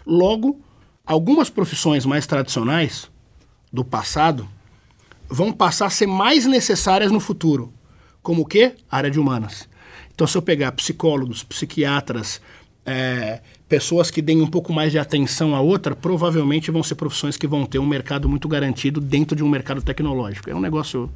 Logo, 0.06 0.60
algumas 1.06 1.48
profissões 1.48 2.04
mais 2.04 2.26
tradicionais 2.26 3.08
do 3.72 3.84
passado 3.84 4.46
vão 5.32 5.50
passar 5.52 5.86
a 5.86 5.90
ser 5.90 6.06
mais 6.06 6.44
necessárias 6.44 7.10
no 7.10 7.18
futuro. 7.18 7.72
Como 8.22 8.42
o 8.42 8.46
quê? 8.46 8.74
área 8.90 9.10
de 9.10 9.18
humanas. 9.18 9.68
Então, 10.14 10.26
se 10.26 10.36
eu 10.36 10.42
pegar 10.42 10.70
psicólogos, 10.72 11.42
psiquiatras, 11.42 12.40
é, 12.84 13.40
pessoas 13.68 14.10
que 14.10 14.20
deem 14.20 14.42
um 14.42 14.46
pouco 14.46 14.72
mais 14.72 14.92
de 14.92 14.98
atenção 14.98 15.54
a 15.54 15.60
outra, 15.60 15.96
provavelmente 15.96 16.70
vão 16.70 16.82
ser 16.82 16.96
profissões 16.96 17.36
que 17.36 17.46
vão 17.46 17.64
ter 17.64 17.78
um 17.78 17.86
mercado 17.86 18.28
muito 18.28 18.46
garantido 18.46 19.00
dentro 19.00 19.34
de 19.34 19.42
um 19.42 19.48
mercado 19.48 19.80
tecnológico. 19.80 20.50
É 20.50 20.54
um 20.54 20.60
negócio. 20.60 21.10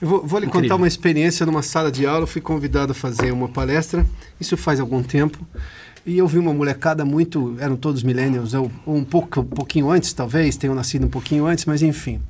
Eu 0.00 0.08
vou, 0.08 0.26
vou 0.26 0.40
lhe 0.40 0.46
incrível. 0.46 0.68
contar 0.68 0.76
uma 0.76 0.88
experiência 0.88 1.44
numa 1.44 1.62
sala 1.62 1.92
de 1.92 2.06
aula. 2.06 2.22
Eu 2.22 2.26
fui 2.26 2.40
convidado 2.40 2.92
a 2.92 2.94
fazer 2.94 3.30
uma 3.30 3.48
palestra, 3.48 4.06
isso 4.40 4.56
faz 4.56 4.80
algum 4.80 5.02
tempo. 5.02 5.46
E 6.06 6.16
eu 6.16 6.26
vi 6.26 6.38
uma 6.38 6.54
molecada 6.54 7.04
muito. 7.04 7.54
Eram 7.60 7.76
todos 7.76 8.02
millennials, 8.02 8.54
ou 8.54 8.72
um, 8.86 9.04
pouco, 9.04 9.40
um 9.40 9.44
pouquinho 9.44 9.90
antes, 9.90 10.14
talvez, 10.14 10.56
tenham 10.56 10.74
nascido 10.74 11.04
um 11.04 11.10
pouquinho 11.10 11.44
antes, 11.44 11.66
mas 11.66 11.82
enfim. 11.82 12.20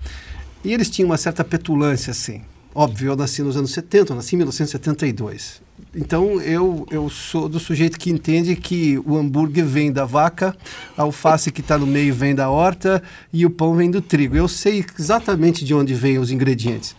E 0.65 0.73
eles 0.73 0.91
tinham 0.91 1.09
uma 1.09 1.17
certa 1.17 1.45
petulância, 1.45 2.11
assim. 2.11 2.43
Óbvio, 2.75 3.11
eu 3.11 3.17
nasci 3.17 3.43
nos 3.43 3.57
anos 3.57 3.73
70, 3.73 4.13
eu 4.13 4.17
nasci 4.17 4.37
em 4.37 4.39
1972. 4.39 5.61
Então 5.95 6.41
eu, 6.41 6.87
eu 6.91 7.11
sou 7.11 7.49
do 7.49 7.59
sujeito 7.59 7.99
que 7.99 8.11
entende 8.11 8.55
que 8.55 8.97
o 9.05 9.17
hambúrguer 9.17 9.65
vem 9.65 9.91
da 9.91 10.05
vaca, 10.05 10.57
a 10.97 11.03
alface 11.03 11.51
que 11.51 11.63
está 11.63 11.77
no 11.77 11.87
meio 11.87 12.15
vem 12.15 12.35
da 12.35 12.49
horta 12.49 13.03
e 13.33 13.45
o 13.45 13.51
pão 13.51 13.75
vem 13.75 13.91
do 13.91 14.01
trigo. 14.01 14.37
Eu 14.37 14.47
sei 14.47 14.85
exatamente 14.99 15.65
de 15.65 15.75
onde 15.75 15.95
vêm 15.95 16.19
os 16.19 16.31
ingredientes. 16.31 16.95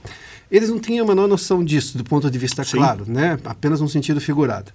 Eles 0.52 0.68
não 0.68 0.78
tinham 0.78 1.06
a 1.06 1.08
menor 1.08 1.28
noção 1.28 1.64
disso, 1.64 1.98
do 1.98 2.04
ponto 2.04 2.30
de 2.30 2.38
vista 2.38 2.64
Sim. 2.66 2.78
claro, 2.78 3.06
né? 3.08 3.40
apenas 3.46 3.80
um 3.80 3.88
sentido 3.88 4.20
figurado. 4.20 4.74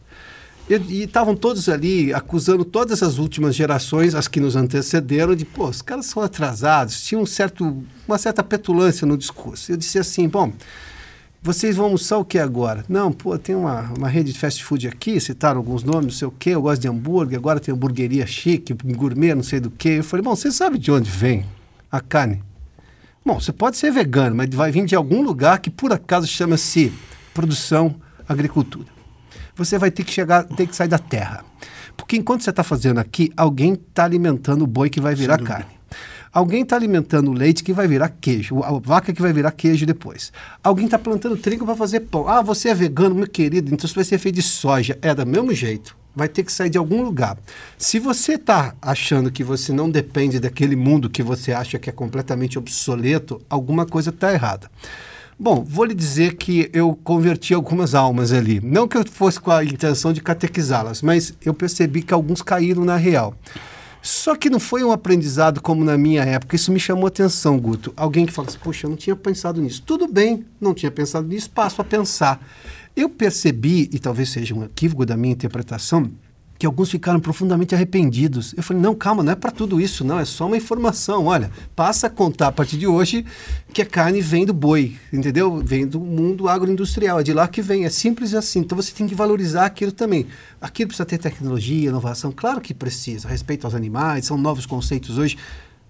E 0.68 1.02
estavam 1.02 1.36
todos 1.36 1.68
ali 1.68 2.12
acusando 2.12 2.64
todas 2.64 3.00
as 3.00 3.18
últimas 3.18 3.54
gerações, 3.54 4.16
as 4.16 4.26
que 4.26 4.40
nos 4.40 4.56
antecederam, 4.56 5.36
de, 5.36 5.44
pô, 5.44 5.68
os 5.68 5.80
caras 5.80 6.06
são 6.06 6.20
atrasados, 6.20 7.02
tinha 7.02 7.20
um 7.20 7.26
certo, 7.26 7.84
uma 8.06 8.18
certa 8.18 8.42
petulância 8.42 9.06
no 9.06 9.16
discurso. 9.16 9.70
Eu 9.70 9.76
disse 9.76 9.96
assim, 9.96 10.28
bom, 10.28 10.52
vocês 11.40 11.76
vão 11.76 11.86
almoçar 11.86 12.18
o 12.18 12.24
que 12.24 12.36
agora? 12.36 12.84
Não, 12.88 13.12
pô, 13.12 13.38
tem 13.38 13.54
uma, 13.54 13.92
uma 13.96 14.08
rede 14.08 14.32
de 14.32 14.38
fast 14.40 14.64
food 14.64 14.88
aqui, 14.88 15.20
citaram 15.20 15.58
alguns 15.58 15.84
nomes, 15.84 16.06
não 16.06 16.10
sei 16.10 16.26
o 16.26 16.32
quê, 16.32 16.50
eu 16.50 16.62
gosto 16.62 16.82
de 16.82 16.88
hambúrguer, 16.88 17.38
agora 17.38 17.60
tem 17.60 17.72
hamburgueria 17.72 18.26
chique, 18.26 18.74
gourmet, 18.74 19.36
não 19.36 19.44
sei 19.44 19.60
do 19.60 19.70
que. 19.70 19.90
Eu 19.90 20.04
falei, 20.04 20.24
bom, 20.24 20.34
você 20.34 20.50
sabe 20.50 20.78
de 20.78 20.90
onde 20.90 21.08
vem 21.08 21.46
a 21.92 22.00
carne? 22.00 22.42
Bom, 23.24 23.38
você 23.40 23.52
pode 23.52 23.76
ser 23.76 23.92
vegano, 23.92 24.34
mas 24.34 24.52
vai 24.52 24.72
vir 24.72 24.84
de 24.84 24.96
algum 24.96 25.22
lugar 25.22 25.60
que 25.60 25.70
por 25.70 25.92
acaso 25.92 26.26
chama-se 26.26 26.92
produção, 27.32 27.94
agricultura 28.28 28.95
você 29.56 29.78
vai 29.78 29.90
ter 29.90 30.04
que 30.04 30.12
chegar, 30.12 30.44
ter 30.44 30.66
que 30.66 30.76
sair 30.76 30.88
da 30.88 30.98
terra. 30.98 31.44
Porque 31.96 32.16
enquanto 32.16 32.42
você 32.42 32.50
está 32.50 32.62
fazendo 32.62 32.98
aqui, 32.98 33.32
alguém 33.36 33.72
está 33.72 34.04
alimentando 34.04 34.62
o 34.62 34.66
boi 34.66 34.90
que 34.90 35.00
vai 35.00 35.14
virar 35.14 35.38
carne. 35.38 35.76
Alguém 36.32 36.62
está 36.62 36.76
alimentando 36.76 37.30
o 37.30 37.34
leite 37.34 37.64
que 37.64 37.72
vai 37.72 37.88
virar 37.88 38.10
queijo, 38.10 38.62
a 38.62 38.70
vaca 38.78 39.10
que 39.10 39.22
vai 39.22 39.32
virar 39.32 39.52
queijo 39.52 39.86
depois. 39.86 40.30
Alguém 40.62 40.84
está 40.84 40.98
plantando 40.98 41.34
trigo 41.34 41.64
para 41.64 41.74
fazer 41.74 42.00
pão. 42.00 42.28
Ah, 42.28 42.42
você 42.42 42.68
é 42.68 42.74
vegano, 42.74 43.14
meu 43.14 43.26
querido, 43.26 43.72
então 43.72 43.86
isso 43.86 43.94
vai 43.94 44.04
ser 44.04 44.18
feito 44.18 44.34
de 44.34 44.42
soja. 44.42 44.98
É 45.00 45.14
do 45.14 45.26
mesmo 45.26 45.54
jeito. 45.54 45.96
Vai 46.14 46.28
ter 46.28 46.44
que 46.44 46.52
sair 46.52 46.68
de 46.68 46.76
algum 46.76 47.02
lugar. 47.02 47.38
Se 47.78 47.98
você 47.98 48.34
está 48.34 48.74
achando 48.82 49.30
que 49.30 49.42
você 49.42 49.72
não 49.72 49.88
depende 49.88 50.38
daquele 50.38 50.76
mundo 50.76 51.08
que 51.08 51.22
você 51.22 51.52
acha 51.52 51.78
que 51.78 51.88
é 51.88 51.92
completamente 51.92 52.58
obsoleto, 52.58 53.40
alguma 53.48 53.86
coisa 53.86 54.10
está 54.10 54.30
errada. 54.30 54.70
Bom, 55.38 55.62
vou 55.62 55.84
lhe 55.84 55.94
dizer 55.94 56.36
que 56.36 56.70
eu 56.72 56.98
converti 57.04 57.52
algumas 57.52 57.94
almas 57.94 58.32
ali. 58.32 58.58
Não 58.64 58.88
que 58.88 58.96
eu 58.96 59.04
fosse 59.06 59.38
com 59.38 59.50
a 59.50 59.62
intenção 59.62 60.10
de 60.10 60.22
catequizá-las, 60.22 61.02
mas 61.02 61.34
eu 61.44 61.52
percebi 61.52 62.02
que 62.02 62.14
alguns 62.14 62.40
caíram 62.40 62.86
na 62.86 62.96
real. 62.96 63.34
Só 64.00 64.34
que 64.34 64.48
não 64.48 64.58
foi 64.58 64.82
um 64.82 64.90
aprendizado 64.90 65.60
como 65.60 65.84
na 65.84 65.98
minha 65.98 66.22
época. 66.22 66.56
Isso 66.56 66.72
me 66.72 66.80
chamou 66.80 67.06
atenção, 67.06 67.58
Guto. 67.58 67.92
Alguém 67.96 68.24
que 68.24 68.32
fala 68.32 68.48
assim, 68.48 68.58
poxa, 68.62 68.86
eu 68.86 68.90
não 68.90 68.96
tinha 68.96 69.14
pensado 69.14 69.60
nisso. 69.60 69.82
Tudo 69.84 70.08
bem, 70.08 70.46
não 70.58 70.72
tinha 70.72 70.90
pensado 70.90 71.28
nisso, 71.28 71.50
passo 71.50 71.82
a 71.82 71.84
pensar. 71.84 72.40
Eu 72.96 73.10
percebi, 73.10 73.90
e 73.92 73.98
talvez 73.98 74.30
seja 74.30 74.54
um 74.54 74.64
equívoco 74.64 75.04
da 75.04 75.18
minha 75.18 75.34
interpretação, 75.34 76.10
que 76.58 76.66
alguns 76.66 76.90
ficaram 76.90 77.20
profundamente 77.20 77.74
arrependidos. 77.74 78.54
Eu 78.56 78.62
falei, 78.62 78.82
não, 78.82 78.94
calma, 78.94 79.22
não 79.22 79.32
é 79.32 79.34
para 79.34 79.50
tudo 79.50 79.80
isso, 79.80 80.04
não, 80.04 80.18
é 80.18 80.24
só 80.24 80.46
uma 80.46 80.56
informação. 80.56 81.26
Olha, 81.26 81.50
passa 81.74 82.06
a 82.06 82.10
contar 82.10 82.48
a 82.48 82.52
partir 82.52 82.76
de 82.76 82.86
hoje 82.86 83.24
que 83.72 83.82
a 83.82 83.86
carne 83.86 84.20
vem 84.20 84.46
do 84.46 84.54
boi, 84.54 84.96
entendeu? 85.12 85.62
Vem 85.64 85.86
do 85.86 86.00
mundo 86.00 86.48
agroindustrial, 86.48 87.20
é 87.20 87.22
de 87.22 87.32
lá 87.32 87.46
que 87.46 87.60
vem, 87.60 87.84
é 87.84 87.90
simples 87.90 88.34
assim. 88.34 88.60
Então 88.60 88.76
você 88.76 88.92
tem 88.92 89.06
que 89.06 89.14
valorizar 89.14 89.66
aquilo 89.66 89.92
também. 89.92 90.26
Aquilo 90.60 90.88
precisa 90.88 91.06
ter 91.06 91.18
tecnologia, 91.18 91.88
inovação, 91.88 92.32
claro 92.34 92.60
que 92.60 92.72
precisa, 92.72 93.28
respeito 93.28 93.66
aos 93.66 93.74
animais, 93.74 94.26
são 94.26 94.38
novos 94.38 94.66
conceitos 94.66 95.18
hoje. 95.18 95.36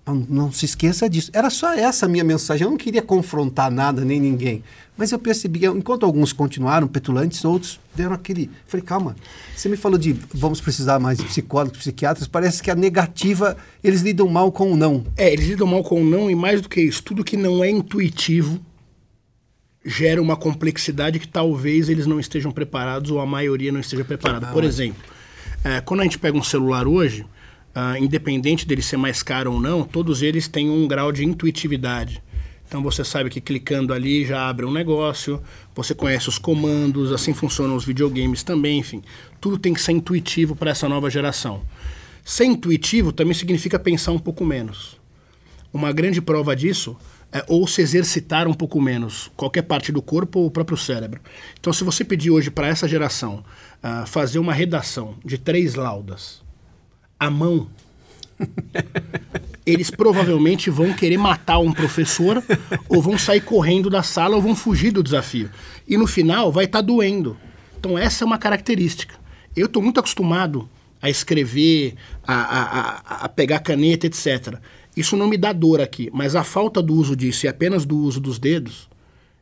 Não, 0.06 0.52
se 0.52 0.64
esqueça 0.64 1.10
disso. 1.10 1.30
Era 1.32 1.50
só 1.50 1.74
essa 1.74 2.06
a 2.06 2.08
minha 2.08 2.22
mensagem. 2.22 2.64
Eu 2.64 2.70
não 2.70 2.76
queria 2.76 3.02
confrontar 3.02 3.70
nada 3.72 4.04
nem 4.04 4.20
ninguém. 4.20 4.62
Mas 4.96 5.10
eu 5.10 5.18
percebi, 5.18 5.66
enquanto 5.66 6.06
alguns 6.06 6.32
continuaram 6.32 6.86
petulantes, 6.86 7.44
outros 7.44 7.80
deram 7.92 8.14
aquele. 8.14 8.48
Falei, 8.66 8.86
calma. 8.86 9.16
Você 9.54 9.68
me 9.68 9.76
falou 9.76 9.98
de 9.98 10.12
vamos 10.32 10.60
precisar 10.60 11.00
mais 11.00 11.18
de 11.18 11.24
psicólogos, 11.24 11.78
psiquiatras. 11.78 12.28
Parece 12.28 12.62
que 12.62 12.70
a 12.70 12.74
negativa, 12.76 13.56
eles 13.82 14.00
lidam 14.00 14.28
mal 14.28 14.52
com 14.52 14.72
o 14.72 14.76
não. 14.76 15.04
É, 15.16 15.32
eles 15.32 15.48
lidam 15.48 15.66
mal 15.66 15.82
com 15.82 16.00
o 16.00 16.04
não 16.04 16.30
e 16.30 16.36
mais 16.36 16.60
do 16.60 16.68
que 16.68 16.80
isso, 16.80 17.02
tudo 17.02 17.24
que 17.24 17.36
não 17.36 17.64
é 17.64 17.68
intuitivo 17.68 18.60
gera 19.84 20.20
uma 20.20 20.36
complexidade 20.36 21.18
que 21.18 21.28
talvez 21.28 21.88
eles 21.88 22.06
não 22.06 22.18
estejam 22.18 22.50
preparados 22.50 23.10
ou 23.10 23.20
a 23.20 23.26
maioria 23.26 23.70
não 23.70 23.80
esteja 23.80 24.04
preparada. 24.04 24.48
Ah, 24.48 24.52
Por 24.52 24.64
exemplo, 24.64 25.00
é, 25.62 25.80
quando 25.80 26.00
a 26.00 26.02
gente 26.04 26.18
pega 26.18 26.36
um 26.36 26.42
celular 26.42 26.88
hoje 26.88 27.24
uh, 27.76 28.02
independente 28.02 28.66
dele 28.66 28.80
ser 28.80 28.96
mais 28.96 29.22
caro 29.22 29.52
ou 29.52 29.60
não, 29.60 29.84
todos 29.84 30.22
eles 30.22 30.48
têm 30.48 30.70
um 30.70 30.88
grau 30.88 31.12
de 31.12 31.24
intuitividade. 31.24 32.22
Então 32.66 32.82
você 32.82 33.04
sabe 33.04 33.30
que 33.30 33.40
clicando 33.40 33.92
ali 33.92 34.24
já 34.24 34.48
abre 34.48 34.64
um 34.64 34.72
negócio, 34.72 35.40
você 35.74 35.94
conhece 35.94 36.28
os 36.28 36.38
comandos, 36.38 37.12
assim 37.12 37.32
funcionam 37.32 37.76
os 37.76 37.84
videogames 37.84 38.42
também, 38.42 38.78
enfim. 38.78 39.02
Tudo 39.40 39.58
tem 39.58 39.72
que 39.72 39.80
ser 39.80 39.92
intuitivo 39.92 40.56
para 40.56 40.72
essa 40.72 40.88
nova 40.88 41.08
geração. 41.08 41.62
Ser 42.24 42.46
intuitivo 42.46 43.12
também 43.12 43.34
significa 43.34 43.78
pensar 43.78 44.10
um 44.10 44.18
pouco 44.18 44.44
menos. 44.44 44.96
Uma 45.72 45.92
grande 45.92 46.20
prova 46.20 46.56
disso 46.56 46.96
é 47.30 47.44
ou 47.46 47.68
se 47.68 47.82
exercitar 47.82 48.48
um 48.48 48.54
pouco 48.54 48.80
menos, 48.80 49.30
qualquer 49.36 49.62
parte 49.62 49.92
do 49.92 50.02
corpo 50.02 50.40
ou 50.40 50.46
o 50.46 50.50
próprio 50.50 50.76
cérebro. 50.76 51.20
Então, 51.60 51.72
se 51.72 51.84
você 51.84 52.04
pedir 52.04 52.30
hoje 52.30 52.50
para 52.50 52.66
essa 52.66 52.88
geração 52.88 53.44
uh, 53.82 54.06
fazer 54.06 54.38
uma 54.38 54.52
redação 54.52 55.16
de 55.24 55.38
três 55.38 55.74
laudas, 55.74 56.45
à 57.18 57.30
mão, 57.30 57.68
eles 59.64 59.90
provavelmente 59.90 60.70
vão 60.70 60.92
querer 60.92 61.16
matar 61.16 61.58
um 61.58 61.72
professor, 61.72 62.42
ou 62.88 63.02
vão 63.02 63.18
sair 63.18 63.40
correndo 63.40 63.90
da 63.90 64.02
sala, 64.02 64.36
ou 64.36 64.42
vão 64.42 64.54
fugir 64.54 64.92
do 64.92 65.02
desafio. 65.02 65.50
E 65.88 65.96
no 65.96 66.06
final 66.06 66.52
vai 66.52 66.66
estar 66.66 66.78
tá 66.78 66.86
doendo. 66.86 67.36
Então, 67.78 67.98
essa 67.98 68.24
é 68.24 68.26
uma 68.26 68.38
característica. 68.38 69.14
Eu 69.56 69.66
estou 69.66 69.82
muito 69.82 69.98
acostumado 69.98 70.68
a 71.00 71.10
escrever, 71.10 71.94
a, 72.26 72.34
a, 72.34 73.24
a, 73.24 73.28
pegar 73.28 73.60
caneta, 73.60 74.06
etc. 74.06 74.58
Isso 74.96 75.16
não 75.16 75.28
me 75.28 75.36
dá 75.36 75.52
dor 75.52 75.80
aqui, 75.80 76.10
mas 76.12 76.34
a 76.34 76.44
falta 76.44 76.80
do 76.80 76.94
uso 76.94 77.14
disso 77.14 77.46
e 77.46 77.48
apenas 77.48 77.84
do 77.84 77.96
uso 77.98 78.18
dos 78.18 78.38
dedos 78.38 78.88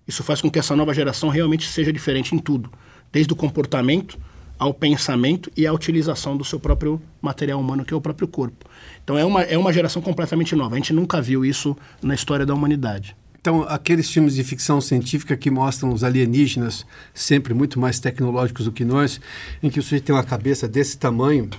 Isso 0.06 0.22
faz 0.24 0.40
com 0.40 0.50
que 0.50 0.58
essa 0.58 0.74
nova 0.74 0.92
geração 0.92 1.28
realmente 1.28 1.66
seja 1.68 1.92
diferente 1.92 2.34
em 2.34 2.38
tudo, 2.38 2.70
desde 3.12 3.32
o 3.32 3.36
comportamento 3.36 4.18
ao 4.64 4.72
pensamento 4.72 5.52
e 5.54 5.66
à 5.66 5.72
utilização 5.74 6.38
do 6.38 6.42
seu 6.42 6.58
próprio 6.58 6.98
material 7.20 7.60
humano, 7.60 7.84
que 7.84 7.92
é 7.92 7.96
o 7.96 8.00
próprio 8.00 8.26
corpo. 8.26 8.64
Então 9.02 9.18
é 9.18 9.22
uma, 9.22 9.42
é 9.42 9.58
uma 9.58 9.70
geração 9.70 10.00
completamente 10.00 10.56
nova. 10.56 10.74
A 10.74 10.78
gente 10.78 10.90
nunca 10.90 11.20
viu 11.20 11.44
isso 11.44 11.76
na 12.02 12.14
história 12.14 12.46
da 12.46 12.54
humanidade. 12.54 13.14
Então, 13.38 13.66
aqueles 13.68 14.08
filmes 14.08 14.34
de 14.34 14.42
ficção 14.42 14.80
científica 14.80 15.36
que 15.36 15.50
mostram 15.50 15.92
os 15.92 16.02
alienígenas 16.02 16.86
sempre 17.12 17.52
muito 17.52 17.78
mais 17.78 18.00
tecnológicos 18.00 18.64
do 18.64 18.72
que 18.72 18.86
nós, 18.86 19.20
em 19.62 19.68
que 19.68 19.78
o 19.78 19.82
sujeito 19.82 20.04
tem 20.04 20.14
uma 20.14 20.24
cabeça 20.24 20.66
desse 20.66 20.96
tamanho, 20.96 21.50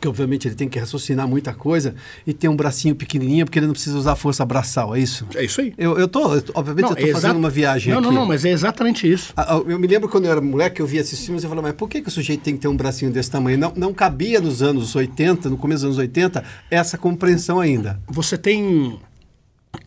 que 0.00 0.06
obviamente 0.06 0.46
ele 0.46 0.54
tem 0.54 0.68
que 0.68 0.78
raciocinar 0.78 1.26
muita 1.26 1.52
coisa, 1.52 1.94
e 2.26 2.32
tem 2.32 2.48
um 2.48 2.54
bracinho 2.54 2.94
pequenininho 2.94 3.44
porque 3.44 3.58
ele 3.58 3.66
não 3.66 3.72
precisa 3.72 3.96
usar 3.98 4.14
força 4.14 4.44
braçal, 4.44 4.94
é 4.94 5.00
isso? 5.00 5.26
É 5.34 5.44
isso 5.44 5.60
aí. 5.60 5.74
Eu, 5.76 5.98
eu 5.98 6.06
tô, 6.06 6.20
obviamente 6.54 6.82
Não, 6.84 6.90
eu 6.90 6.96
tô 6.96 7.06
é 7.06 7.12
fazendo 7.12 7.36
uma 7.36 7.50
viagem 7.50 7.92
Não, 7.92 8.00
aqui. 8.00 8.08
não, 8.08 8.14
não, 8.14 8.26
mas 8.26 8.44
é 8.44 8.50
exatamente 8.50 9.10
isso. 9.10 9.32
Ah, 9.36 9.56
ah, 9.56 9.62
Eu 9.66 9.78
me 9.78 9.86
lembro 9.88 10.08
quando 10.08 10.26
eu 10.26 10.30
era 10.30 10.40
moleque, 10.40 10.80
eu 10.80 10.86
via 10.86 11.00
esses 11.00 11.18
filmes 11.24 11.42
e 11.42 11.46
eu 11.46 11.48
falava, 11.50 11.68
mas 11.68 11.76
por 11.76 11.88
que, 11.88 12.00
que 12.00 12.08
o 12.08 12.12
sujeito 12.12 12.42
tem 12.42 12.54
que 12.54 12.60
ter 12.60 12.68
um 12.68 12.76
bracinho 12.76 13.10
desse 13.10 13.30
tamanho? 13.30 13.58
Não, 13.58 13.72
não 13.76 13.92
cabia 13.92 14.40
nos 14.40 14.62
anos 14.62 14.94
80, 14.94 15.50
no 15.50 15.56
começo 15.56 15.80
dos 15.82 15.86
anos 15.86 15.98
80, 15.98 16.44
essa 16.70 16.96
compreensão 16.96 17.58
ainda. 17.58 18.00
Você 18.08 18.38
tem. 18.38 18.98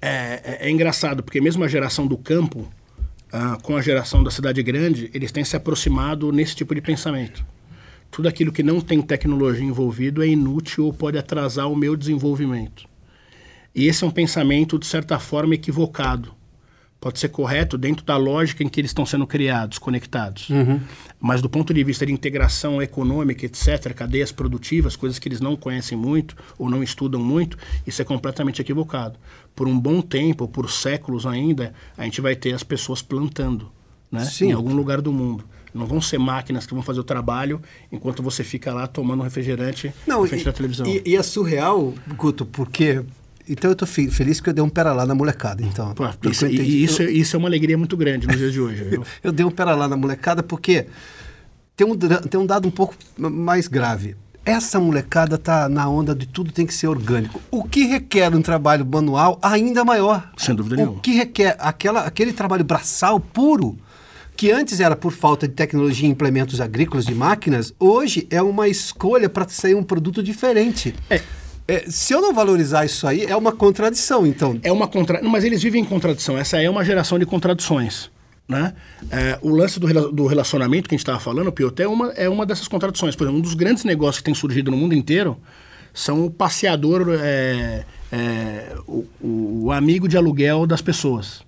É, 0.02 0.42
é- 0.44 0.68
é 0.68 0.70
engraçado, 0.72 1.24
porque 1.24 1.40
mesmo 1.40 1.64
a 1.64 1.68
geração 1.68 2.06
do 2.06 2.18
campo, 2.18 2.68
ah, 3.32 3.58
com 3.62 3.76
a 3.78 3.82
geração 3.82 4.24
da 4.24 4.30
cidade 4.32 4.62
grande, 4.62 5.10
eles 5.14 5.32
têm 5.32 5.44
se 5.44 5.56
aproximado 5.56 6.32
nesse 6.32 6.56
tipo 6.56 6.76
de 6.76 6.82
pensamento. 6.82 7.46
Tudo 8.12 8.28
aquilo 8.28 8.52
que 8.52 8.62
não 8.62 8.82
tem 8.82 9.02
tecnologia 9.02 9.64
envolvido 9.64 10.22
é 10.22 10.28
inútil 10.28 10.86
ou 10.86 10.94
pode 10.94 11.18
atrasar 11.18 11.72
o 11.72 11.76
meu 11.76 11.96
desenvolvimento. 11.96 12.86
E 13.74 13.88
esse 13.88 14.04
é 14.04 14.08
um 14.08 14.12
pensamento, 14.12 14.78
de 14.78 14.86
certa 14.86 15.18
forma, 15.18 15.56
equivocado. 15.56 16.34
Pode 17.00 17.18
ser 17.18 17.30
correto 17.30 17.80
dentro 17.80 18.06
da 18.06 18.16
lógica 18.18 18.64
em 18.64 18.70
que 18.70 18.80
eles 18.80 18.92
estão 18.92 19.06
sendo 19.08 19.26
criados, 19.26 19.80
conectados. 19.80 20.50
Mas 21.20 21.42
do 21.42 21.50
ponto 21.50 21.74
de 21.74 21.84
vista 21.84 22.06
de 22.06 22.12
integração 22.12 22.80
econômica, 22.80 23.46
etc., 23.46 23.92
cadeias 23.96 24.32
produtivas, 24.32 24.96
coisas 24.96 25.18
que 25.18 25.28
eles 25.28 25.40
não 25.40 25.56
conhecem 25.56 25.98
muito 25.98 26.36
ou 26.60 26.70
não 26.70 26.84
estudam 26.84 27.20
muito, 27.24 27.58
isso 27.88 28.04
é 28.04 28.06
completamente 28.06 28.62
equivocado. 28.62 29.18
Por 29.56 29.68
um 29.68 29.80
bom 29.80 30.00
tempo, 30.00 30.48
por 30.48 30.70
séculos 30.70 31.26
ainda, 31.26 31.74
a 31.98 32.04
gente 32.04 32.22
vai 32.22 32.36
ter 32.36 32.54
as 32.54 32.62
pessoas 32.62 33.02
plantando 33.02 33.72
né? 34.12 34.26
Sim. 34.26 34.50
em 34.50 34.52
algum 34.52 34.74
lugar 34.74 35.02
do 35.02 35.12
mundo. 35.12 35.46
Não 35.74 35.86
vão 35.86 36.02
ser 36.02 36.18
máquinas 36.18 36.66
que 36.66 36.74
vão 36.74 36.84
fazer 36.84 37.00
o 37.00 37.04
trabalho 37.04 37.62
enquanto 37.92 38.22
você 38.22 38.44
fica 38.44 38.74
lá 38.74 38.88
tomando 38.88 39.22
um 39.22 39.24
refrigerante 39.24 39.94
Não, 40.06 40.22
na 40.22 40.28
frente 40.28 40.42
e, 40.42 40.46
da 40.46 40.54
televisão. 40.54 40.86
E, 40.86 41.02
e 41.06 41.16
é 41.16 41.24
surreal, 41.24 41.94
Guto, 42.18 42.46
porque... 42.46 43.02
Então 43.50 43.72
eu 43.78 43.88
fe- 43.88 44.10
feliz 44.10 44.40
que 44.40 44.50
eu 44.50 44.54
dei 44.54 44.64
um 44.64 44.70
pera 44.70 44.94
lá 44.94 45.06
na 45.06 45.16
molecada, 45.16 45.64
então. 45.64 45.94
Pô, 45.96 46.06
isso, 46.30 46.46
que 46.46 46.46
eu 46.46 46.54
entendi. 46.54 46.72
e 46.72 46.84
isso, 46.84 47.04
isso 47.04 47.36
é 47.36 47.40
uma 47.40 47.48
alegria 47.50 47.78
muito 47.78 47.98
grande 47.98 48.28
nos 48.28 48.38
dias 48.38 48.54
de 48.54 48.62
hoje. 48.62 49.00
Eu 49.24 49.32
dei 49.32 49.46
um 49.46 49.50
pera 49.52 49.76
lá 49.76 49.88
na 49.88 49.98
molecada 49.98 50.44
porque 50.44 50.86
tem 51.76 51.86
um, 51.88 51.96
tem 51.98 52.40
um 52.40 52.46
dado 52.46 52.68
um 52.68 52.72
pouco 52.72 52.94
mais 53.18 53.68
grave. 53.68 54.16
Essa 54.46 54.80
molecada 54.80 55.38
tá 55.38 55.68
na 55.68 55.90
onda 55.90 56.16
de 56.16 56.28
tudo 56.28 56.52
tem 56.52 56.66
que 56.66 56.74
ser 56.74 56.88
orgânico. 56.88 57.42
O 57.52 57.64
que 57.64 57.86
requer 57.86 58.34
um 58.34 58.42
trabalho 58.42 58.86
manual 58.86 59.38
ainda 59.42 59.84
maior. 59.84 60.32
Sem 60.38 60.56
dúvida 60.56 60.76
o 60.76 60.78
nenhuma. 60.78 61.00
que 61.02 61.12
requer 61.12 61.56
aquela, 61.60 62.02
aquele 62.02 62.34
trabalho 62.34 62.64
braçal 62.64 63.20
puro, 63.20 63.78
que 64.36 64.52
antes 64.52 64.80
era 64.80 64.96
por 64.96 65.12
falta 65.12 65.48
de 65.48 65.54
tecnologia 65.54 66.08
em 66.08 66.12
implementos 66.12 66.60
agrícolas 66.60 67.06
de 67.06 67.14
máquinas, 67.14 67.74
hoje 67.80 68.28
é 68.30 68.42
uma 68.42 68.68
escolha 68.68 69.30
para 69.30 69.48
sair 69.48 69.76
um 69.76 69.84
produto 69.84 70.24
diferente. 70.24 70.96
É. 71.10 71.22
É, 71.68 71.86
se 71.88 72.12
eu 72.14 72.22
não 72.22 72.34
valorizar 72.34 72.84
isso 72.86 73.06
aí, 73.08 73.24
é 73.24 73.36
uma 73.36 73.52
contradição, 73.52 74.26
então. 74.26 74.60
É 74.64 74.72
uma 74.72 74.88
contra... 74.88 75.22
Não, 75.22 75.30
mas 75.30 75.44
eles 75.44 75.62
vivem 75.62 75.84
em 75.84 75.86
contradição. 75.86 76.38
Essa 76.38 76.62
é 76.62 76.70
uma 76.70 76.84
geração 76.84 77.18
de 77.20 77.26
contradições. 77.26 78.10
Né? 78.48 78.74
É, 79.10 79.40
o 79.42 79.50
lance 79.50 79.80
do, 79.80 80.12
do 80.12 80.26
relacionamento 80.26 80.90
que 80.90 80.96
a 80.96 80.98
gente 80.98 81.04
estava 81.04 81.20
falando, 81.20 81.48
o 81.48 81.52
Piotr, 81.52 81.84
é 81.84 81.88
uma, 81.88 82.08
é 82.14 82.28
uma 82.28 82.46
dessas 82.46 82.68
contradições. 82.68 83.16
Por 83.16 83.24
exemplo, 83.24 83.40
um 83.40 83.42
dos 83.42 83.54
grandes 83.54 83.86
negócios 83.86 84.18
que 84.18 84.24
tem 84.26 84.34
surgido 84.34 84.70
no 84.72 84.76
mundo 84.76 84.94
inteiro 84.94 85.38
são 85.94 86.26
o 86.26 86.30
passeador, 86.32 87.08
é, 87.22 87.86
é, 88.12 88.76
o- 88.88 89.06
o 89.22 89.72
amigo 89.72 90.08
de 90.08 90.18
aluguel 90.18 90.66
das 90.66 90.82
pessoas. 90.82 91.44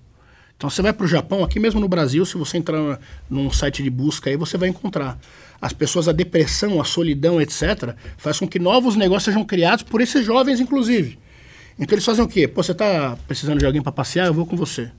Então 0.64 0.70
você 0.70 0.80
vai 0.80 0.94
para 0.94 1.04
o 1.04 1.06
Japão, 1.06 1.44
aqui 1.44 1.60
mesmo 1.60 1.78
no 1.78 1.86
Brasil, 1.86 2.24
se 2.24 2.38
você 2.38 2.56
entrar 2.56 2.98
num 3.28 3.50
site 3.50 3.82
de 3.82 3.90
busca 3.90 4.30
aí, 4.30 4.36
você 4.38 4.56
vai 4.56 4.70
encontrar. 4.70 5.18
As 5.60 5.74
pessoas, 5.74 6.08
a 6.08 6.12
depressão, 6.12 6.80
a 6.80 6.84
solidão, 6.84 7.38
etc., 7.38 7.94
faz 8.16 8.38
com 8.38 8.48
que 8.48 8.58
novos 8.58 8.96
negócios 8.96 9.24
sejam 9.24 9.44
criados 9.44 9.82
por 9.82 10.00
esses 10.00 10.24
jovens, 10.24 10.60
inclusive. 10.60 11.18
Então 11.78 11.94
eles 11.94 12.04
fazem 12.06 12.24
o 12.24 12.26
quê? 12.26 12.48
Pô, 12.48 12.62
você 12.62 12.72
está 12.72 13.14
precisando 13.28 13.58
de 13.58 13.66
alguém 13.66 13.82
para 13.82 13.92
passear? 13.92 14.26
Eu 14.26 14.32
vou 14.32 14.46
com 14.46 14.56
você. 14.56 14.90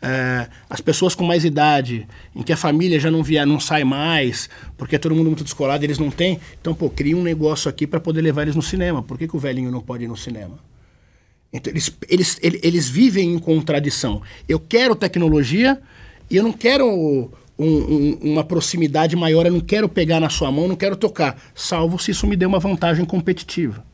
É, 0.00 0.46
as 0.68 0.80
pessoas 0.80 1.16
com 1.16 1.24
mais 1.24 1.44
idade, 1.44 2.06
em 2.32 2.44
que 2.44 2.52
a 2.52 2.56
família 2.56 3.00
já 3.00 3.10
não 3.10 3.24
via, 3.24 3.44
não 3.44 3.58
sai 3.58 3.82
mais, 3.82 4.48
porque 4.78 4.94
é 4.94 4.98
todo 5.00 5.16
mundo 5.16 5.26
muito 5.26 5.42
descolado, 5.42 5.84
eles 5.84 5.98
não 5.98 6.12
têm. 6.12 6.38
Então, 6.60 6.76
pô, 6.76 6.88
cria 6.88 7.16
um 7.16 7.24
negócio 7.24 7.68
aqui 7.68 7.88
para 7.88 7.98
poder 7.98 8.20
levar 8.20 8.42
eles 8.42 8.54
no 8.54 8.62
cinema. 8.62 9.02
Por 9.02 9.18
que, 9.18 9.26
que 9.26 9.34
o 9.34 9.40
velhinho 9.40 9.72
não 9.72 9.80
pode 9.80 10.04
ir 10.04 10.08
no 10.08 10.16
cinema? 10.16 10.69
Então, 11.52 11.72
eles, 11.72 11.92
eles, 12.08 12.38
ele- 12.42 12.60
eles 12.62 12.88
vivem 12.88 13.32
em 13.34 13.38
contradição. 13.38 14.22
Eu 14.48 14.60
quero 14.60 14.94
tecnologia 14.94 15.80
e 16.30 16.36
eu 16.36 16.42
não 16.44 16.52
quero 16.52 16.86
um- 16.86 17.28
um- 17.58 18.18
uma 18.32 18.44
proximidade 18.44 19.16
maior, 19.16 19.46
eu 19.46 19.52
não 19.52 19.60
quero 19.60 19.88
pegar 19.88 20.20
na 20.20 20.28
sua 20.30 20.50
mão, 20.52 20.68
não 20.68 20.76
quero 20.76 20.96
tocar, 20.96 21.36
salvo 21.54 21.98
se 21.98 22.12
isso 22.12 22.26
me 22.26 22.36
dê 22.36 22.46
uma 22.46 22.58
vantagem 22.60 23.04
competitiva. 23.04 23.84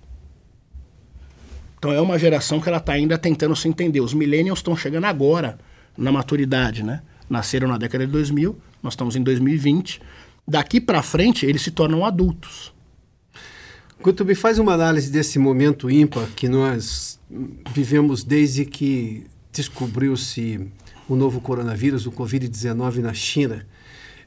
Então 1.78 1.92
é 1.92 2.00
uma 2.00 2.18
geração 2.18 2.60
que 2.60 2.68
ela 2.68 2.78
está 2.78 2.92
ainda 2.92 3.18
tentando 3.18 3.54
se 3.54 3.68
entender. 3.68 4.00
Os 4.00 4.14
millennials 4.14 4.58
estão 4.58 4.76
chegando 4.76 5.04
agora 5.04 5.58
na 5.96 6.10
maturidade, 6.12 6.82
né? 6.82 7.02
Nasceram 7.28 7.68
na 7.68 7.76
década 7.78 8.06
de 8.06 8.12
2000, 8.12 8.56
nós 8.82 8.92
estamos 8.94 9.16
em 9.16 9.22
2020. 9.22 10.00
Daqui 10.46 10.80
para 10.80 11.02
frente, 11.02 11.44
eles 11.44 11.62
se 11.62 11.70
tornam 11.70 12.04
adultos. 12.04 12.72
Me 14.04 14.34
faz 14.34 14.58
uma 14.58 14.72
análise 14.72 15.10
desse 15.10 15.38
momento 15.38 15.90
ímpar 15.90 16.28
que 16.36 16.48
nós 16.48 17.18
vivemos 17.72 18.22
desde 18.22 18.64
que 18.64 19.26
descobriu-se 19.50 20.70
o 21.08 21.16
novo 21.16 21.40
coronavírus, 21.40 22.06
o 22.06 22.12
Covid-19 22.12 22.98
na 22.98 23.14
China, 23.14 23.66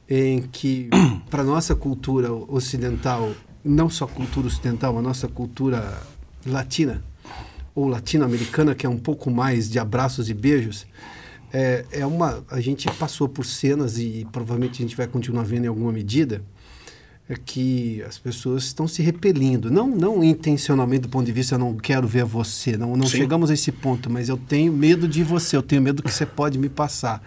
em 0.08 0.42
que, 0.42 0.90
para 1.30 1.44
nossa 1.44 1.74
cultura 1.74 2.32
ocidental, 2.32 3.32
não 3.64 3.88
só 3.88 4.06
cultura 4.06 4.48
ocidental, 4.48 4.98
a 4.98 5.02
nossa 5.02 5.28
cultura 5.28 6.02
latina, 6.44 7.02
ou 7.74 7.86
latino-americana, 7.86 8.74
que 8.74 8.84
é 8.84 8.88
um 8.88 8.98
pouco 8.98 9.30
mais 9.30 9.70
de 9.70 9.78
abraços 9.78 10.28
e 10.28 10.34
beijos, 10.34 10.86
é, 11.52 11.86
é 11.92 12.06
uma. 12.06 12.44
A 12.50 12.60
gente 12.60 12.90
passou 12.92 13.28
por 13.28 13.46
cenas 13.46 13.98
e 13.98 14.26
provavelmente 14.30 14.82
a 14.82 14.86
gente 14.86 14.96
vai 14.96 15.06
continuar 15.06 15.44
vendo 15.44 15.64
em 15.64 15.68
alguma 15.68 15.92
medida 15.92 16.42
é 17.30 17.36
que 17.36 18.02
as 18.02 18.18
pessoas 18.18 18.64
estão 18.64 18.88
se 18.88 19.02
repelindo, 19.02 19.70
não 19.70 19.86
não 19.86 20.24
intencionalmente 20.24 21.02
do 21.02 21.08
ponto 21.08 21.24
de 21.24 21.30
vista 21.30 21.54
eu 21.54 21.60
não 21.60 21.76
quero 21.76 22.08
ver 22.08 22.24
você, 22.24 22.76
não 22.76 22.96
não 22.96 23.06
Sim. 23.06 23.18
chegamos 23.18 23.50
a 23.50 23.54
esse 23.54 23.70
ponto, 23.70 24.10
mas 24.10 24.28
eu 24.28 24.36
tenho 24.36 24.72
medo 24.72 25.06
de 25.06 25.22
você, 25.22 25.56
eu 25.56 25.62
tenho 25.62 25.80
medo 25.80 26.02
que 26.02 26.10
você 26.10 26.26
pode 26.26 26.58
me 26.58 26.68
passar. 26.68 27.22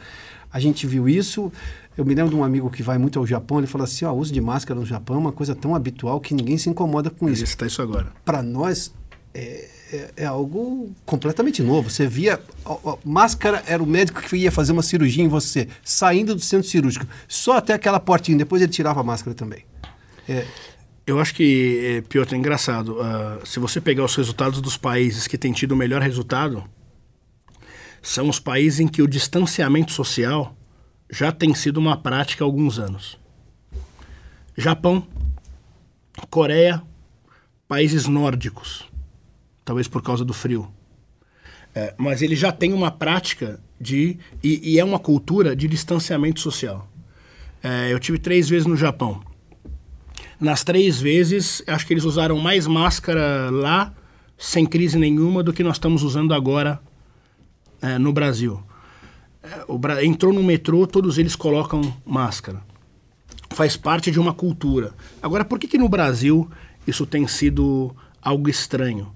A 0.51 0.59
gente 0.59 0.85
viu 0.85 1.07
isso. 1.07 1.51
Eu 1.97 2.03
me 2.03 2.13
lembro 2.13 2.31
de 2.31 2.35
um 2.35 2.43
amigo 2.43 2.69
que 2.69 2.83
vai 2.83 2.97
muito 2.97 3.17
ao 3.17 3.25
Japão, 3.25 3.59
ele 3.59 3.67
falou 3.67 3.85
assim: 3.85 4.03
ó, 4.03 4.11
o 4.11 4.17
uso 4.17 4.33
de 4.33 4.41
máscara 4.41 4.77
no 4.77 4.85
Japão 4.85 5.15
é 5.15 5.19
uma 5.19 5.31
coisa 5.31 5.55
tão 5.55 5.73
habitual 5.73 6.19
que 6.19 6.33
ninguém 6.33 6.57
se 6.57 6.69
incomoda 6.69 7.09
com 7.09 7.29
isso 7.29 7.45
Está 7.45 7.65
isso 7.65 7.81
agora. 7.81 8.07
para 8.25 8.43
nós 8.43 8.93
é, 9.33 9.69
é, 9.91 10.09
é 10.17 10.25
algo 10.25 10.91
completamente 11.05 11.63
novo. 11.63 11.89
Você 11.89 12.05
via. 12.07 12.41
ó, 12.65 12.77
ó, 12.83 12.97
máscara 13.05 13.63
era 13.65 13.81
o 13.81 13.85
médico 13.85 14.21
que 14.21 14.35
ia 14.35 14.51
fazer 14.51 14.73
uma 14.73 14.83
cirurgia 14.83 15.23
em 15.23 15.29
você, 15.29 15.69
saindo 15.81 16.35
do 16.35 16.41
centro 16.41 16.67
cirúrgico. 16.67 17.07
Só 17.25 17.53
até 17.53 17.73
aquela 17.73 18.01
portinha, 18.01 18.37
depois 18.37 18.61
ele 18.61 18.71
tirava 18.71 18.99
a 18.99 19.03
máscara 19.03 19.33
também. 19.33 19.63
É, 20.27 20.45
Eu 21.05 21.19
acho 21.19 21.35
que, 21.35 21.97
eh, 21.97 22.01
Piotr, 22.01 22.33
é 22.33 22.37
engraçado. 22.37 22.97
ah, 23.01 23.39
se 23.43 23.59
você 23.59 23.81
pegar 23.81 24.05
os 24.05 24.15
resultados 24.15 24.61
dos 24.61 24.77
países 24.77 25.27
que 25.27 25.37
têm 25.37 25.51
tido 25.51 25.73
o 25.73 25.75
melhor 25.75 26.01
resultado, 26.01 26.63
são 28.01 28.29
os 28.29 28.39
países 28.39 28.79
em 28.79 28.87
que 28.87 29.01
o 29.01 29.07
distanciamento 29.07 29.91
social 29.91 30.55
já 31.09 31.31
tem 31.31 31.53
sido 31.53 31.77
uma 31.77 31.97
prática 31.97 32.43
há 32.43 32.47
alguns 32.47 32.79
anos. 32.79 33.17
Japão, 34.57 35.05
Coreia, 36.29 36.81
países 37.67 38.07
nórdicos, 38.07 38.85
talvez 39.65 39.87
por 39.87 40.01
causa 40.01 40.23
do 40.23 40.33
frio. 40.33 40.71
É, 41.75 41.93
mas 41.97 42.21
ele 42.21 42.35
já 42.35 42.51
tem 42.51 42.71
uma 42.71 42.91
prática 42.91 43.59
de. 43.79 44.17
E, 44.43 44.73
e 44.73 44.79
é 44.79 44.83
uma 44.85 44.99
cultura 44.99 45.55
de 45.55 45.67
distanciamento 45.67 46.39
social. 46.39 46.87
É, 47.61 47.91
eu 47.91 47.99
tive 47.99 48.19
três 48.19 48.47
vezes 48.47 48.67
no 48.67 48.77
Japão. 48.77 49.21
Nas 50.39 50.63
três 50.63 50.99
vezes, 50.99 51.63
acho 51.67 51.85
que 51.85 51.93
eles 51.93 52.03
usaram 52.03 52.37
mais 52.39 52.67
máscara 52.67 53.49
lá, 53.51 53.93
sem 54.37 54.65
crise 54.65 54.97
nenhuma, 54.97 55.41
do 55.43 55.53
que 55.53 55.63
nós 55.63 55.75
estamos 55.77 56.03
usando 56.03 56.33
agora 56.33 56.81
é, 57.81 57.97
no 57.97 58.11
Brasil. 58.11 58.61
É, 59.41 59.77
Bra- 59.77 60.03
entrou 60.03 60.33
no 60.33 60.43
metrô, 60.43 60.85
todos 60.87 61.17
eles 61.17 61.35
colocam 61.35 61.81
máscara. 62.05 62.61
Faz 63.51 63.77
parte 63.77 64.11
de 64.11 64.19
uma 64.19 64.33
cultura. 64.33 64.93
Agora, 65.21 65.45
por 65.45 65.59
que, 65.59 65.67
que 65.67 65.77
no 65.77 65.87
Brasil 65.87 66.49
isso 66.87 67.05
tem 67.05 67.27
sido 67.27 67.95
algo 68.21 68.49
estranho? 68.49 69.13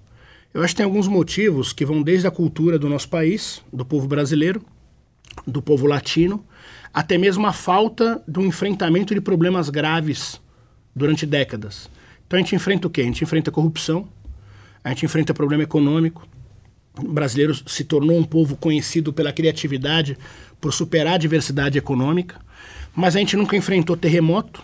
Eu 0.53 0.63
acho 0.63 0.73
que 0.73 0.77
tem 0.77 0.86
alguns 0.86 1.08
motivos 1.08 1.73
que 1.73 1.86
vão 1.86 2.01
desde 2.01 2.27
a 2.27 2.32
cultura 2.32 2.80
do 2.80 2.88
nosso 2.88 3.10
país, 3.10 3.62
do 3.73 3.84
povo 3.84 4.08
brasileiro, 4.08 4.62
do 5.45 5.62
povo 5.62 5.86
latino, 5.88 6.43
até 6.93 7.17
mesmo 7.17 7.45
a 7.45 7.53
falta 7.53 8.21
do 8.27 8.41
enfrentamento 8.41 9.13
de 9.13 9.21
problemas 9.21 9.69
graves 9.69 10.39
durante 10.97 11.25
décadas. 11.25 11.89
Então 12.25 12.38
a 12.38 12.41
gente 12.41 12.55
enfrenta 12.55 12.88
o 12.88 12.89
quê? 12.89 13.01
A 13.01 13.05
gente 13.05 13.23
enfrenta 13.23 13.49
a 13.49 13.53
corrupção, 13.53 14.07
a 14.83 14.89
gente 14.89 15.05
enfrenta 15.05 15.33
problema 15.33 15.63
econômico. 15.63 16.27
O 16.99 17.13
brasileiro 17.13 17.53
se 17.53 17.83
tornou 17.83 18.17
um 18.17 18.23
povo 18.23 18.57
conhecido 18.57 19.13
pela 19.13 19.31
criatividade, 19.31 20.17
por 20.60 20.73
superar 20.73 21.13
a 21.13 21.17
diversidade 21.17 21.77
econômica, 21.77 22.41
mas 22.95 23.15
a 23.15 23.19
gente 23.19 23.38
nunca 23.38 23.55
enfrentou 23.55 23.95
terremoto, 23.95 24.63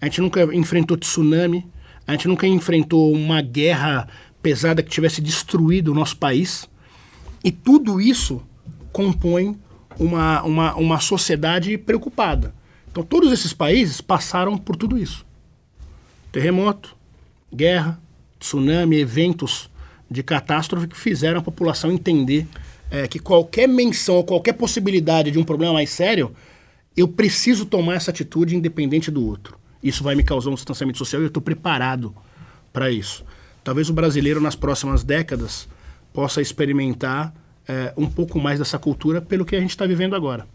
a 0.00 0.04
gente 0.04 0.20
nunca 0.20 0.42
enfrentou 0.54 0.96
tsunami, 0.96 1.66
a 2.06 2.12
gente 2.12 2.28
nunca 2.28 2.46
enfrentou 2.46 3.12
uma 3.12 3.40
guerra 3.40 4.06
pesada 4.42 4.82
que 4.82 4.90
tivesse 4.90 5.20
destruído 5.22 5.88
o 5.88 5.94
nosso 5.94 6.16
país. 6.16 6.68
E 7.42 7.50
tudo 7.50 8.00
isso 8.00 8.42
compõe 8.92 9.56
uma, 9.98 10.42
uma, 10.42 10.74
uma 10.74 11.00
sociedade 11.00 11.78
preocupada. 11.78 12.54
Então, 12.90 13.02
todos 13.02 13.32
esses 13.32 13.52
países 13.52 14.00
passaram 14.00 14.58
por 14.58 14.76
tudo 14.76 14.98
isso: 14.98 15.24
terremoto, 16.32 16.96
guerra, 17.54 18.00
tsunami, 18.40 18.96
eventos 18.96 19.70
de 20.10 20.22
catástrofe 20.22 20.88
que 20.88 20.96
fizeram 20.96 21.40
a 21.40 21.42
população 21.42 21.92
entender 21.92 22.46
é, 22.90 23.06
que 23.06 23.18
qualquer 23.18 23.68
menção 23.68 24.16
ou 24.16 24.24
qualquer 24.24 24.54
possibilidade 24.54 25.30
de 25.30 25.38
um 25.38 25.44
problema 25.44 25.74
mais 25.74 25.90
sério, 25.90 26.34
eu 26.96 27.06
preciso 27.06 27.64
tomar 27.64 27.94
essa 27.94 28.10
atitude 28.10 28.56
independente 28.56 29.10
do 29.10 29.26
outro. 29.26 29.56
Isso 29.82 30.02
vai 30.04 30.14
me 30.14 30.22
causar 30.22 30.50
um 30.50 30.54
distanciamento 30.54 30.98
social 30.98 31.22
e 31.22 31.24
eu 31.24 31.28
estou 31.28 31.42
preparado 31.42 32.14
para 32.72 32.90
isso. 32.90 33.24
Talvez 33.64 33.88
o 33.88 33.92
brasileiro, 33.92 34.40
nas 34.40 34.56
próximas 34.56 35.02
décadas, 35.04 35.68
possa 36.12 36.42
experimentar 36.42 37.34
é, 37.66 37.92
um 37.96 38.08
pouco 38.08 38.38
mais 38.38 38.58
dessa 38.58 38.78
cultura 38.78 39.20
pelo 39.20 39.44
que 39.44 39.56
a 39.56 39.60
gente 39.60 39.70
está 39.70 39.86
vivendo 39.86 40.14
agora. 40.14 40.46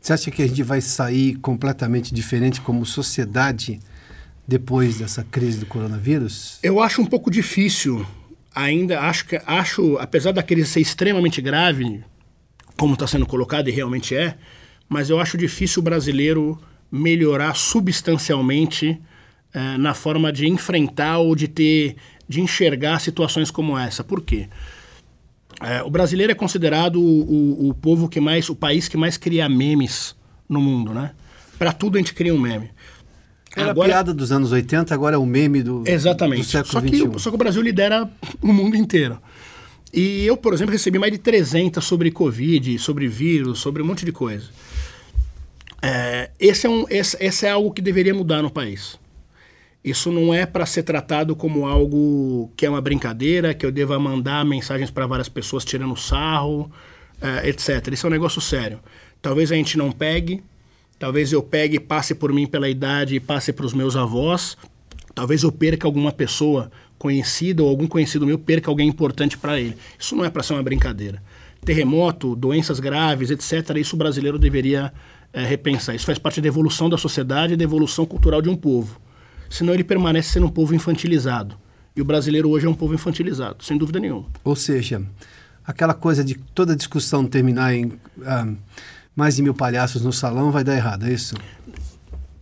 Você 0.00 0.12
acha 0.12 0.30
que 0.30 0.42
a 0.42 0.46
gente 0.46 0.62
vai 0.62 0.80
sair 0.80 1.36
completamente 1.36 2.12
diferente 2.12 2.60
como 2.60 2.84
sociedade 2.84 3.80
depois 4.46 4.98
dessa 4.98 5.24
crise 5.24 5.58
do 5.58 5.66
coronavírus? 5.66 6.58
Eu 6.62 6.80
acho 6.80 7.00
um 7.00 7.06
pouco 7.06 7.30
difícil. 7.30 8.06
Ainda 8.54 9.00
acho 9.00 9.26
que 9.26 9.40
acho, 9.46 9.96
apesar 9.98 10.32
da 10.32 10.42
crise 10.42 10.70
ser 10.70 10.80
extremamente 10.80 11.40
grave, 11.40 12.04
como 12.76 12.94
está 12.94 13.06
sendo 13.06 13.26
colocado 13.26 13.68
e 13.68 13.72
realmente 13.72 14.14
é, 14.14 14.36
mas 14.88 15.10
eu 15.10 15.18
acho 15.18 15.36
difícil 15.36 15.80
o 15.80 15.84
brasileiro 15.84 16.58
melhorar 16.90 17.54
substancialmente 17.56 19.00
é, 19.52 19.76
na 19.78 19.94
forma 19.94 20.32
de 20.32 20.46
enfrentar 20.46 21.18
ou 21.18 21.34
de 21.34 21.48
ter, 21.48 21.96
de 22.28 22.40
enxergar 22.40 23.00
situações 23.00 23.50
como 23.50 23.76
essa. 23.76 24.04
Por 24.04 24.20
quê? 24.20 24.48
É, 25.60 25.82
o 25.82 25.90
brasileiro 25.90 26.32
é 26.32 26.34
considerado 26.34 27.00
o, 27.00 27.22
o, 27.22 27.68
o, 27.70 27.74
povo 27.74 28.08
que 28.08 28.20
mais, 28.20 28.48
o 28.48 28.54
país 28.54 28.88
que 28.88 28.96
mais 28.96 29.16
cria 29.16 29.48
memes 29.48 30.14
no 30.48 30.60
mundo, 30.60 30.92
né? 30.92 31.12
Para 31.58 31.72
tudo 31.72 31.96
a 31.96 31.98
gente 31.98 32.12
cria 32.12 32.34
um 32.34 32.38
meme. 32.38 32.70
Era 33.56 33.70
agora, 33.70 33.88
a 33.88 33.92
piada 33.92 34.14
dos 34.14 34.32
anos 34.32 34.52
80, 34.52 34.92
agora 34.94 35.16
é 35.16 35.18
o 35.18 35.26
meme 35.26 35.62
do, 35.62 35.84
exatamente. 35.86 36.42
do 36.42 36.44
século 36.44 36.72
só 36.72 36.80
que, 36.80 36.96
XXI. 36.96 37.18
Só 37.18 37.30
que 37.30 37.36
o 37.36 37.38
Brasil 37.38 37.62
lidera 37.62 38.08
o 38.42 38.52
mundo 38.52 38.76
inteiro. 38.76 39.18
E 39.92 40.26
eu, 40.26 40.36
por 40.36 40.52
exemplo, 40.52 40.72
recebi 40.72 40.98
mais 40.98 41.12
de 41.12 41.18
300 41.18 41.84
sobre 41.84 42.10
Covid, 42.10 42.78
sobre 42.78 43.06
vírus, 43.06 43.60
sobre 43.60 43.80
um 43.80 43.86
monte 43.86 44.04
de 44.04 44.10
coisa. 44.10 44.48
É, 45.80 46.30
esse, 46.40 46.66
é 46.66 46.70
um, 46.70 46.84
esse, 46.90 47.16
esse 47.20 47.46
é 47.46 47.50
algo 47.50 47.70
que 47.70 47.80
deveria 47.80 48.12
mudar 48.12 48.42
no 48.42 48.50
país. 48.50 48.98
Isso 49.84 50.10
não 50.10 50.32
é 50.32 50.46
para 50.46 50.64
ser 50.64 50.82
tratado 50.82 51.36
como 51.36 51.66
algo 51.66 52.50
que 52.56 52.64
é 52.64 52.70
uma 52.70 52.80
brincadeira, 52.80 53.52
que 53.52 53.66
eu 53.66 53.70
deva 53.70 53.98
mandar 53.98 54.44
mensagens 54.44 54.90
para 54.90 55.06
várias 55.06 55.28
pessoas 55.28 55.62
tirando 55.62 55.94
sarro, 55.94 56.72
uh, 57.20 57.46
etc. 57.46 57.92
Isso 57.92 58.06
é 58.06 58.08
um 58.08 58.12
negócio 58.12 58.40
sério. 58.40 58.80
Talvez 59.20 59.52
a 59.52 59.54
gente 59.54 59.76
não 59.76 59.92
pegue, 59.92 60.42
talvez 60.98 61.32
eu 61.32 61.42
pegue 61.42 61.76
e 61.76 61.80
passe 61.80 62.14
por 62.14 62.32
mim 62.32 62.46
pela 62.46 62.68
idade 62.68 63.14
e 63.16 63.20
passe 63.20 63.52
para 63.52 63.66
os 63.66 63.72
meus 63.72 63.96
avós, 63.96 64.56
talvez 65.14 65.42
eu 65.42 65.52
perca 65.52 65.86
alguma 65.86 66.12
pessoa 66.12 66.70
conhecida 66.98 67.62
ou 67.62 67.68
algum 67.68 67.86
conhecido 67.86 68.26
meu 68.26 68.38
perca 68.38 68.70
alguém 68.70 68.88
importante 68.88 69.36
para 69.36 69.60
ele. 69.60 69.76
Isso 69.98 70.16
não 70.16 70.24
é 70.24 70.30
para 70.30 70.42
ser 70.42 70.54
uma 70.54 70.62
brincadeira. 70.62 71.22
Terremoto, 71.64 72.36
doenças 72.36 72.80
graves, 72.80 73.30
etc. 73.30 73.76
Isso 73.76 73.96
o 73.96 73.98
brasileiro 73.98 74.38
deveria 74.38 74.92
é, 75.32 75.44
repensar. 75.44 75.94
Isso 75.94 76.06
faz 76.06 76.18
parte 76.18 76.40
da 76.40 76.48
evolução 76.48 76.88
da 76.88 76.98
sociedade 76.98 77.54
e 77.54 77.56
da 77.56 77.64
evolução 77.64 78.06
cultural 78.06 78.40
de 78.40 78.48
um 78.48 78.56
povo 78.56 79.00
senão 79.54 79.72
ele 79.72 79.84
permanece 79.84 80.30
sendo 80.30 80.46
um 80.46 80.50
povo 80.50 80.74
infantilizado. 80.74 81.56
E 81.94 82.02
o 82.02 82.04
brasileiro 82.04 82.50
hoje 82.50 82.66
é 82.66 82.68
um 82.68 82.74
povo 82.74 82.92
infantilizado, 82.92 83.62
sem 83.62 83.78
dúvida 83.78 84.00
nenhuma. 84.00 84.26
Ou 84.42 84.56
seja, 84.56 85.00
aquela 85.64 85.94
coisa 85.94 86.24
de 86.24 86.34
toda 86.34 86.74
discussão 86.74 87.24
terminar 87.24 87.72
em 87.72 87.92
ah, 88.24 88.52
mais 89.16 89.36
de 89.36 89.42
mil 89.42 89.54
palhaços 89.54 90.02
no 90.02 90.12
salão 90.12 90.50
vai 90.50 90.64
dar 90.64 90.76
errado, 90.76 91.06
é 91.06 91.12
isso? 91.12 91.34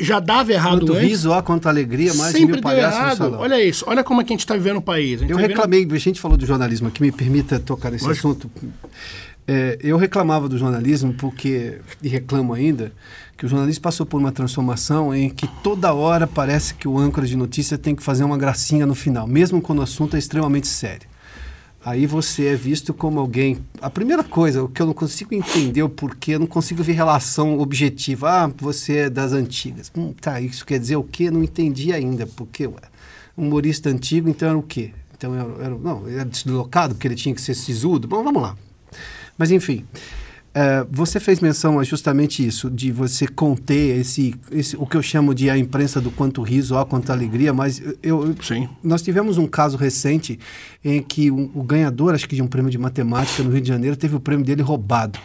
Já 0.00 0.18
dava 0.18 0.52
errado 0.52 0.80
Quanto 0.80 0.94
antes. 0.94 1.08
riso, 1.08 1.30
ó, 1.30 1.40
quanto 1.42 1.68
alegria, 1.68 2.12
mais 2.14 2.32
Sempre 2.32 2.46
de 2.46 2.52
mil 2.54 2.62
palhaços 2.62 2.98
errado. 2.98 3.10
no 3.10 3.16
salão. 3.16 3.40
Olha 3.40 3.62
isso, 3.62 3.84
olha 3.86 4.02
como 4.02 4.20
é 4.20 4.24
que 4.24 4.32
a 4.32 4.34
gente 4.34 4.40
está 4.40 4.54
vivendo 4.54 4.78
o 4.78 4.82
país. 4.82 5.22
Eu 5.22 5.28
tá 5.36 5.36
reclamei, 5.36 5.80
vivendo... 5.80 5.96
a 5.96 6.00
gente 6.00 6.20
falou 6.20 6.36
do 6.36 6.44
jornalismo 6.44 6.88
aqui, 6.88 7.00
me 7.02 7.12
permita 7.12 7.60
tocar 7.60 7.90
nesse 7.90 8.04
Lógico. 8.04 8.28
assunto. 8.28 8.50
É, 9.46 9.76
eu 9.80 9.96
reclamava 9.96 10.48
do 10.48 10.56
jornalismo 10.56 11.12
porque, 11.14 11.78
e 12.02 12.08
reclamo 12.08 12.52
ainda, 12.52 12.92
que 13.36 13.44
o 13.46 13.48
jornalismo 13.48 13.82
passou 13.82 14.06
por 14.06 14.18
uma 14.18 14.32
transformação 14.32 15.14
em 15.14 15.28
que 15.28 15.46
toda 15.62 15.92
hora 15.92 16.26
parece 16.26 16.74
que 16.74 16.86
o 16.88 16.98
âncora 16.98 17.26
de 17.26 17.36
notícia 17.36 17.76
tem 17.76 17.94
que 17.94 18.02
fazer 18.02 18.24
uma 18.24 18.38
gracinha 18.38 18.86
no 18.86 18.94
final, 18.94 19.26
mesmo 19.26 19.60
quando 19.60 19.80
o 19.80 19.82
assunto 19.82 20.16
é 20.16 20.18
extremamente 20.18 20.66
sério. 20.68 21.11
Aí 21.84 22.06
você 22.06 22.46
é 22.46 22.54
visto 22.54 22.94
como 22.94 23.18
alguém. 23.18 23.58
A 23.80 23.90
primeira 23.90 24.22
coisa, 24.22 24.62
o 24.62 24.68
que 24.68 24.80
eu 24.80 24.86
não 24.86 24.94
consigo 24.94 25.34
entender 25.34 25.82
o 25.82 25.88
porquê, 25.88 26.36
eu 26.36 26.38
não 26.38 26.46
consigo 26.46 26.82
ver 26.82 26.92
relação 26.92 27.58
objetiva. 27.58 28.30
Ah, 28.30 28.46
você 28.56 28.98
é 28.98 29.10
das 29.10 29.32
antigas. 29.32 29.90
Hum, 29.96 30.12
tá, 30.12 30.40
isso 30.40 30.64
quer 30.64 30.78
dizer 30.78 30.96
o 30.96 31.02
quê? 31.02 31.28
Não 31.28 31.42
entendi 31.42 31.92
ainda. 31.92 32.24
Porque 32.24 32.68
ué, 32.68 32.80
humorista 33.36 33.90
antigo, 33.90 34.28
então 34.28 34.48
era 34.48 34.58
o 34.58 34.62
quê? 34.62 34.92
Então 35.16 35.34
era, 35.34 35.64
era, 35.64 35.76
não, 35.76 36.08
era 36.08 36.24
deslocado 36.24 36.94
porque 36.94 37.08
ele 37.08 37.16
tinha 37.16 37.34
que 37.34 37.40
ser 37.40 37.54
sisudo. 37.54 38.06
Bom, 38.06 38.22
vamos 38.22 38.42
lá. 38.42 38.56
Mas 39.36 39.50
enfim, 39.50 39.84
uh, 40.52 40.86
você 40.90 41.18
fez 41.18 41.40
menção 41.40 41.78
a 41.78 41.84
justamente 41.84 42.46
isso, 42.46 42.70
de 42.70 42.92
você 42.92 43.26
conter 43.26 43.98
esse, 43.98 44.34
esse, 44.50 44.76
o 44.76 44.86
que 44.86 44.96
eu 44.96 45.02
chamo 45.02 45.34
de 45.34 45.50
a 45.50 45.56
imprensa 45.56 46.00
do 46.00 46.10
quanto 46.10 46.42
riso, 46.42 46.74
ó, 46.74 46.84
quanto 46.84 47.10
alegria, 47.10 47.52
mas 47.52 47.82
eu, 48.02 48.34
Sim. 48.42 48.68
nós 48.82 49.02
tivemos 49.02 49.38
um 49.38 49.46
caso 49.46 49.76
recente 49.76 50.38
em 50.84 51.02
que 51.02 51.30
um, 51.30 51.50
o 51.54 51.62
ganhador, 51.62 52.14
acho 52.14 52.28
que 52.28 52.36
de 52.36 52.42
um 52.42 52.46
prêmio 52.46 52.70
de 52.70 52.78
matemática 52.78 53.42
no 53.42 53.50
Rio 53.50 53.60
de 53.60 53.68
Janeiro, 53.68 53.96
teve 53.96 54.14
o 54.16 54.20
prêmio 54.20 54.44
dele 54.44 54.62
roubado. 54.62 55.18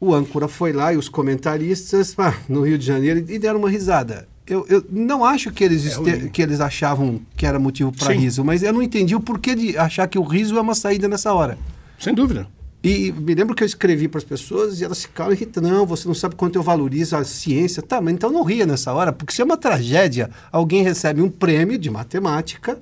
O 0.00 0.14
âncora 0.14 0.48
foi 0.48 0.72
lá 0.72 0.94
e 0.94 0.96
os 0.96 1.10
comentaristas 1.10 2.14
ah, 2.16 2.34
no 2.48 2.62
Rio 2.62 2.78
de 2.78 2.86
Janeiro 2.86 3.24
e 3.28 3.38
deram 3.38 3.58
uma 3.58 3.68
risada. 3.68 4.26
Eu, 4.46 4.66
eu 4.68 4.84
não 4.90 5.24
acho 5.24 5.52
que 5.52 5.62
eles, 5.62 5.96
É 5.98 6.28
que 6.28 6.42
eles 6.42 6.60
achavam 6.60 7.20
que 7.36 7.46
era 7.46 7.58
motivo 7.58 7.92
para 7.92 8.12
riso, 8.12 8.42
mas 8.42 8.62
eu 8.62 8.72
não 8.72 8.82
entendi 8.82 9.14
o 9.14 9.20
porquê 9.20 9.54
de 9.54 9.76
achar 9.76 10.08
que 10.08 10.18
o 10.18 10.22
riso 10.22 10.56
é 10.56 10.60
uma 10.60 10.74
saída 10.74 11.06
nessa 11.06 11.32
hora. 11.32 11.56
Sem 11.98 12.14
dúvida. 12.14 12.48
E 12.82 13.12
me 13.12 13.34
lembro 13.34 13.54
que 13.54 13.62
eu 13.62 13.66
escrevi 13.66 14.08
para 14.08 14.18
as 14.18 14.24
pessoas 14.24 14.80
e 14.80 14.84
elas 14.84 15.02
ficaram 15.02 15.32
irritando. 15.32 15.68
Não, 15.68 15.84
você 15.84 16.08
não 16.08 16.14
sabe 16.14 16.34
quanto 16.34 16.56
eu 16.56 16.62
valorizo 16.62 17.14
a 17.14 17.24
ciência. 17.24 17.82
Tá, 17.82 18.00
mas 18.00 18.14
então 18.14 18.30
não 18.30 18.42
ria 18.42 18.64
nessa 18.64 18.92
hora, 18.92 19.12
porque 19.12 19.34
se 19.34 19.42
é 19.42 19.44
uma 19.44 19.56
tragédia, 19.56 20.30
alguém 20.50 20.82
recebe 20.82 21.20
um 21.20 21.30
prêmio 21.30 21.76
de 21.76 21.90
matemática 21.90 22.78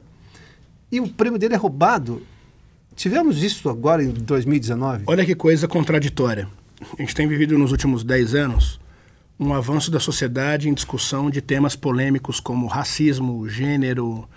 e 0.90 1.00
o 1.00 1.08
prêmio 1.08 1.38
dele 1.38 1.54
é 1.54 1.56
roubado. 1.56 2.22
Tivemos 2.94 3.42
isso 3.42 3.68
agora 3.68 4.02
em 4.02 4.10
2019. 4.10 5.04
Olha 5.06 5.24
que 5.24 5.34
coisa 5.34 5.66
contraditória. 5.66 6.48
A 6.96 7.02
gente 7.02 7.14
tem 7.14 7.26
vivido 7.26 7.58
nos 7.58 7.72
últimos 7.72 8.04
10 8.04 8.34
anos 8.34 8.80
um 9.38 9.52
avanço 9.52 9.90
da 9.90 10.00
sociedade 10.00 10.68
em 10.68 10.74
discussão 10.74 11.30
de 11.30 11.40
temas 11.40 11.76
polêmicos 11.76 12.40
como 12.40 12.66
racismo, 12.66 13.48
gênero, 13.48 14.28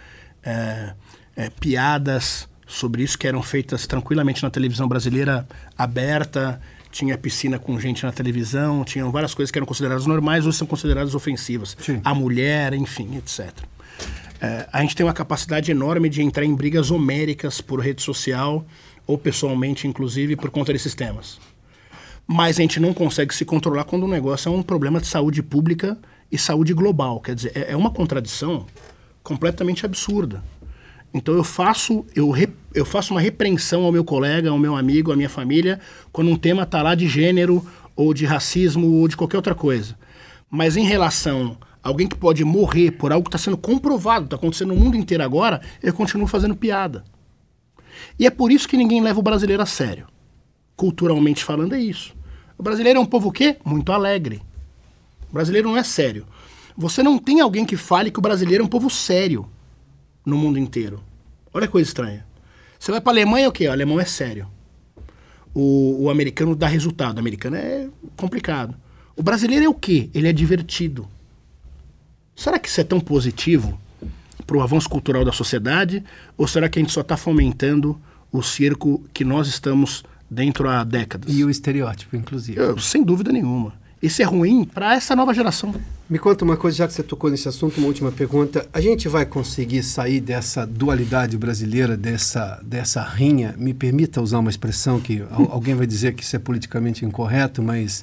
é, 0.43 0.93
é, 1.35 1.49
piadas 1.49 2.47
sobre 2.71 3.03
isso 3.03 3.17
que 3.17 3.27
eram 3.27 3.43
feitas 3.43 3.85
tranquilamente 3.85 4.41
na 4.41 4.49
televisão 4.49 4.87
brasileira 4.87 5.45
aberta, 5.77 6.61
tinha 6.89 7.17
piscina 7.17 7.59
com 7.59 7.77
gente 7.79 8.03
na 8.03 8.11
televisão, 8.11 8.83
tinham 8.85 9.11
várias 9.11 9.33
coisas 9.33 9.51
que 9.51 9.57
eram 9.57 9.65
consideradas 9.65 10.05
normais, 10.05 10.45
hoje 10.45 10.57
são 10.57 10.67
consideradas 10.67 11.13
ofensivas. 11.13 11.75
Sim. 11.79 11.99
A 12.03 12.15
mulher, 12.15 12.73
enfim, 12.73 13.17
etc. 13.17 13.51
É, 14.39 14.67
a 14.71 14.81
gente 14.81 14.95
tem 14.95 15.05
uma 15.05 15.13
capacidade 15.13 15.69
enorme 15.69 16.09
de 16.09 16.21
entrar 16.21 16.45
em 16.45 16.55
brigas 16.55 16.91
homéricas 16.91 17.59
por 17.59 17.79
rede 17.79 18.01
social 18.01 18.65
ou 19.05 19.17
pessoalmente, 19.17 19.85
inclusive, 19.85 20.35
por 20.37 20.49
conta 20.49 20.71
desses 20.71 20.95
temas. 20.95 21.39
Mas 22.25 22.57
a 22.57 22.61
gente 22.61 22.79
não 22.79 22.93
consegue 22.93 23.35
se 23.35 23.43
controlar 23.43 23.83
quando 23.83 24.03
o 24.03 24.07
negócio 24.07 24.47
é 24.47 24.51
um 24.51 24.63
problema 24.63 25.01
de 25.01 25.07
saúde 25.07 25.43
pública 25.43 25.97
e 26.31 26.37
saúde 26.37 26.73
global. 26.73 27.19
Quer 27.19 27.35
dizer, 27.35 27.51
é, 27.53 27.73
é 27.73 27.75
uma 27.75 27.91
contradição 27.91 28.65
completamente 29.21 29.85
absurda. 29.85 30.41
Então 31.13 31.35
eu 31.35 31.43
faço, 31.43 32.05
eu, 32.15 32.29
re, 32.29 32.49
eu 32.73 32.85
faço 32.85 33.13
uma 33.13 33.19
repreensão 33.19 33.83
ao 33.83 33.91
meu 33.91 34.03
colega, 34.03 34.49
ao 34.49 34.57
meu 34.57 34.75
amigo, 34.75 35.11
à 35.11 35.15
minha 35.15 35.29
família, 35.29 35.79
quando 36.11 36.31
um 36.31 36.37
tema 36.37 36.63
está 36.63 36.81
lá 36.81 36.95
de 36.95 37.07
gênero, 37.07 37.65
ou 37.95 38.13
de 38.13 38.25
racismo, 38.25 38.87
ou 38.87 39.07
de 39.07 39.17
qualquer 39.17 39.37
outra 39.37 39.53
coisa. 39.53 39.97
Mas 40.49 40.77
em 40.77 40.85
relação 40.85 41.57
a 41.83 41.89
alguém 41.89 42.07
que 42.07 42.15
pode 42.15 42.43
morrer 42.45 42.91
por 42.91 43.11
algo 43.11 43.23
que 43.23 43.35
está 43.35 43.37
sendo 43.37 43.57
comprovado, 43.57 44.25
está 44.25 44.37
acontecendo 44.37 44.73
no 44.73 44.79
mundo 44.79 44.95
inteiro 44.95 45.23
agora, 45.23 45.61
eu 45.83 45.93
continuo 45.93 46.27
fazendo 46.27 46.55
piada. 46.55 47.03
E 48.17 48.25
é 48.25 48.29
por 48.29 48.51
isso 48.51 48.67
que 48.67 48.77
ninguém 48.77 49.01
leva 49.01 49.19
o 49.19 49.23
brasileiro 49.23 49.61
a 49.61 49.65
sério. 49.65 50.07
Culturalmente 50.77 51.43
falando, 51.43 51.75
é 51.75 51.79
isso. 51.79 52.15
O 52.57 52.63
brasileiro 52.63 52.99
é 52.99 53.01
um 53.01 53.05
povo 53.05 53.29
o 53.29 53.31
quê? 53.31 53.57
Muito 53.65 53.91
alegre. 53.91 54.41
O 55.29 55.33
brasileiro 55.33 55.69
não 55.69 55.77
é 55.77 55.83
sério. 55.83 56.25
Você 56.77 57.03
não 57.03 57.17
tem 57.17 57.41
alguém 57.41 57.65
que 57.65 57.75
fale 57.75 58.11
que 58.11 58.19
o 58.19 58.21
brasileiro 58.21 58.63
é 58.63 58.65
um 58.65 58.69
povo 58.69 58.89
sério 58.89 59.47
no 60.25 60.37
mundo 60.37 60.57
inteiro. 60.57 61.01
Olha 61.53 61.67
que 61.67 61.71
coisa 61.71 61.87
estranha. 61.87 62.25
Você 62.79 62.91
vai 62.91 63.01
para 63.01 63.11
a 63.11 63.13
Alemanha, 63.13 63.49
o 63.49 63.51
quê? 63.51 63.67
O 63.67 63.71
alemão 63.71 63.99
é 63.99 64.05
sério. 64.05 64.47
O, 65.53 66.05
o 66.05 66.09
americano 66.09 66.55
dá 66.55 66.67
resultado. 66.67 67.17
O 67.17 67.19
americano 67.19 67.55
é 67.55 67.87
complicado. 68.15 68.75
O 69.15 69.21
brasileiro 69.21 69.65
é 69.65 69.69
o 69.69 69.73
quê? 69.73 70.09
Ele 70.13 70.27
é 70.27 70.33
divertido. 70.33 71.07
Será 72.35 72.57
que 72.57 72.69
isso 72.69 72.81
é 72.81 72.83
tão 72.83 72.99
positivo 72.99 73.79
para 74.47 74.57
o 74.57 74.61
avanço 74.61 74.89
cultural 74.89 75.23
da 75.25 75.31
sociedade? 75.31 76.03
Ou 76.37 76.47
será 76.47 76.69
que 76.69 76.79
a 76.79 76.81
gente 76.81 76.93
só 76.93 77.01
está 77.01 77.17
fomentando 77.17 77.99
o 78.31 78.41
circo 78.41 79.03
que 79.13 79.23
nós 79.23 79.47
estamos 79.47 80.03
dentro 80.29 80.67
há 80.69 80.83
décadas? 80.83 81.31
E 81.31 81.43
o 81.43 81.49
estereótipo, 81.49 82.15
inclusive. 82.15 82.59
Eu, 82.59 82.79
sem 82.79 83.03
dúvida 83.03 83.31
nenhuma. 83.31 83.73
Isso 84.01 84.21
é 84.21 84.25
ruim 84.25 84.63
para 84.63 84.95
essa 84.95 85.15
nova 85.15 85.33
geração. 85.33 85.75
Me 86.11 86.19
conta 86.19 86.43
uma 86.43 86.57
coisa, 86.57 86.75
já 86.75 86.87
que 86.87 86.93
você 86.93 87.01
tocou 87.01 87.29
nesse 87.31 87.47
assunto, 87.47 87.77
uma 87.77 87.87
última 87.87 88.11
pergunta. 88.11 88.67
A 88.73 88.81
gente 88.81 89.07
vai 89.07 89.25
conseguir 89.25 89.81
sair 89.81 90.19
dessa 90.19 90.67
dualidade 90.67 91.37
brasileira, 91.37 91.95
dessa, 91.95 92.59
dessa 92.61 93.01
rinha? 93.01 93.55
Me 93.57 93.73
permita 93.73 94.21
usar 94.21 94.39
uma 94.39 94.49
expressão 94.49 94.99
que 94.99 95.23
alguém 95.49 95.73
vai 95.73 95.87
dizer 95.87 96.13
que 96.13 96.21
isso 96.21 96.35
é 96.35 96.39
politicamente 96.39 97.05
incorreto, 97.05 97.63
mas 97.63 98.01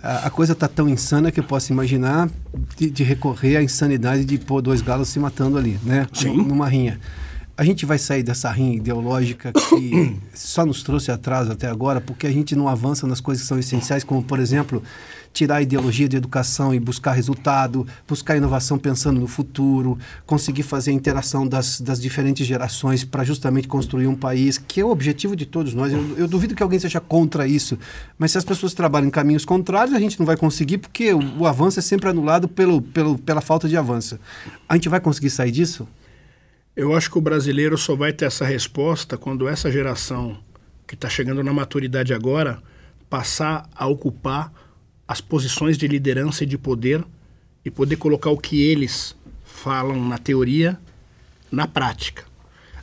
a, 0.00 0.28
a 0.28 0.30
coisa 0.30 0.52
está 0.52 0.68
tão 0.68 0.88
insana 0.88 1.32
que 1.32 1.40
eu 1.40 1.44
posso 1.44 1.72
imaginar 1.72 2.30
de, 2.76 2.88
de, 2.88 3.02
recorrer 3.02 3.56
à 3.56 3.62
insanidade 3.64 4.24
de 4.24 4.38
pôr 4.38 4.62
dois 4.62 4.80
galos 4.80 5.08
se 5.08 5.18
matando 5.18 5.58
ali, 5.58 5.76
né? 5.82 6.06
Sim. 6.12 6.36
Numa 6.36 6.68
rinha 6.68 7.00
a 7.56 7.64
gente 7.64 7.86
vai 7.86 7.98
sair 7.98 8.22
dessa 8.22 8.50
rinha 8.50 8.76
ideológica 8.76 9.52
que 9.52 10.16
só 10.34 10.66
nos 10.66 10.82
trouxe 10.82 11.10
atraso 11.12 11.52
até 11.52 11.68
agora, 11.68 12.00
porque 12.00 12.26
a 12.26 12.32
gente 12.32 12.56
não 12.56 12.68
avança 12.68 13.06
nas 13.06 13.20
coisas 13.20 13.42
que 13.42 13.48
são 13.48 13.58
essenciais, 13.58 14.02
como, 14.02 14.22
por 14.22 14.40
exemplo, 14.40 14.82
tirar 15.34 15.56
a 15.56 15.62
ideologia 15.62 16.08
de 16.08 16.16
educação 16.16 16.72
e 16.72 16.78
buscar 16.78 17.12
resultado, 17.12 17.84
buscar 18.06 18.36
inovação 18.36 18.78
pensando 18.78 19.18
no 19.18 19.26
futuro, 19.26 19.98
conseguir 20.24 20.62
fazer 20.62 20.92
a 20.92 20.94
interação 20.94 21.46
das, 21.46 21.80
das 21.80 22.00
diferentes 22.00 22.46
gerações 22.46 23.02
para 23.02 23.24
justamente 23.24 23.66
construir 23.66 24.06
um 24.06 24.14
país, 24.14 24.56
que 24.56 24.80
é 24.80 24.84
o 24.84 24.90
objetivo 24.90 25.34
de 25.34 25.44
todos 25.44 25.74
nós. 25.74 25.92
Eu, 25.92 26.16
eu, 26.16 26.28
duvido 26.28 26.54
que 26.54 26.62
alguém 26.62 26.78
seja 26.78 27.00
contra 27.00 27.48
isso, 27.48 27.76
mas 28.16 28.30
se 28.30 28.38
as 28.38 28.44
pessoas 28.44 28.74
trabalham 28.74 29.08
em 29.08 29.10
caminhos 29.10 29.44
contrários, 29.44 29.94
a 29.94 29.98
gente 29.98 30.20
não 30.20 30.24
vai 30.24 30.36
conseguir, 30.36 30.78
porque 30.78 31.12
o, 31.12 31.40
o 31.40 31.46
avanço 31.46 31.80
é 31.80 31.82
sempre 31.82 32.08
anulado 32.08 32.46
pelo, 32.46 32.80
pelo, 32.80 33.18
pela 33.18 33.40
falta 33.40 33.68
de 33.68 33.76
avanço. 33.76 34.20
A 34.68 34.74
gente 34.74 34.88
vai 34.88 35.00
conseguir 35.00 35.30
sair 35.30 35.50
disso? 35.50 35.86
Eu 36.76 36.94
acho 36.94 37.10
que 37.10 37.18
o 37.18 37.20
brasileiro 37.20 37.76
só 37.76 37.96
vai 37.96 38.12
ter 38.12 38.26
essa 38.26 38.44
resposta 38.44 39.18
quando 39.18 39.48
essa 39.48 39.70
geração 39.70 40.38
que 40.86 40.94
está 40.94 41.08
chegando 41.08 41.42
na 41.42 41.52
maturidade 41.52 42.14
agora 42.14 42.62
passar 43.10 43.68
a 43.74 43.86
ocupar 43.88 44.52
as 45.06 45.20
posições 45.20 45.76
de 45.76 45.86
liderança 45.86 46.44
e 46.44 46.46
de 46.46 46.58
poder 46.58 47.04
e 47.64 47.70
poder 47.70 47.96
colocar 47.96 48.30
o 48.30 48.38
que 48.38 48.62
eles 48.62 49.16
falam 49.44 50.02
na 50.06 50.18
teoria 50.18 50.78
na 51.50 51.66
prática. 51.66 52.24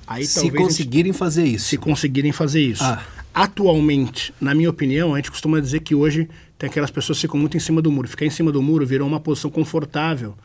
Aí, 0.07 0.25
se 0.25 0.49
conseguirem 0.51 1.11
gente, 1.11 1.19
fazer 1.19 1.45
isso. 1.45 1.65
Se 1.67 1.77
conseguirem 1.77 2.31
fazer 2.31 2.61
isso. 2.61 2.83
Ah. 2.83 3.03
Atualmente, 3.33 4.33
na 4.41 4.53
minha 4.53 4.69
opinião, 4.69 5.13
a 5.13 5.17
gente 5.17 5.31
costuma 5.31 5.59
dizer 5.59 5.81
que 5.81 5.95
hoje 5.95 6.27
tem 6.57 6.69
aquelas 6.69 6.91
pessoas 6.91 7.17
que 7.17 7.21
ficam 7.23 7.39
muito 7.39 7.55
em 7.55 7.59
cima 7.59 7.81
do 7.81 7.91
muro. 7.91 8.07
Ficar 8.07 8.25
em 8.25 8.29
cima 8.29 8.51
do 8.51 8.61
muro 8.61 8.85
virou 8.85 9.07
uma 9.07 9.19
posição 9.19 9.49
confortável 9.49 10.35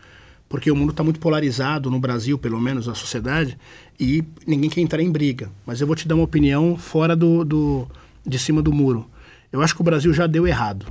porque 0.49 0.71
o 0.71 0.77
mundo 0.77 0.91
está 0.91 1.03
muito 1.03 1.19
polarizado, 1.19 1.91
no 1.91 1.99
Brasil, 1.99 2.39
pelo 2.39 2.61
menos, 2.61 2.89
a 2.89 2.95
sociedade, 2.95 3.59
e 3.99 4.23
ninguém 4.47 4.71
quer 4.71 4.81
entrar 4.81 5.03
em 5.03 5.11
briga. 5.11 5.51
Mas 5.65 5.81
eu 5.81 5.87
vou 5.87 5.97
te 5.97 6.07
dar 6.07 6.15
uma 6.15 6.25
opinião 6.25 6.77
fora 6.77 7.17
do, 7.17 7.45
do, 7.45 7.89
de 8.25 8.39
cima 8.39 8.63
do 8.63 8.73
muro. 8.73 9.07
Eu 9.51 9.61
acho 9.61 9.75
que 9.75 9.81
o 9.81 9.85
Brasil 9.85 10.13
já 10.13 10.27
deu 10.27 10.47
errado. 10.47 10.87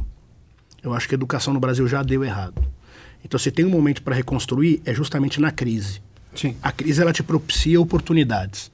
Eu 0.86 0.94
acho 0.94 1.10
que 1.10 1.16
a 1.16 1.18
educação 1.18 1.52
no 1.52 1.60
Brasil 1.60 1.88
já 1.88 2.04
deu 2.04 2.24
errado. 2.24 2.62
Então, 3.24 3.40
se 3.40 3.50
tem 3.50 3.66
um 3.66 3.70
momento 3.70 4.04
para 4.04 4.14
reconstruir, 4.14 4.82
é 4.86 4.94
justamente 4.94 5.42
na 5.42 5.50
crise. 5.50 6.00
Sim. 6.36 6.56
A 6.62 6.72
crise 6.72 7.02
ela 7.02 7.12
te 7.12 7.24
propicia 7.24 7.82
oportunidades. 7.82 8.72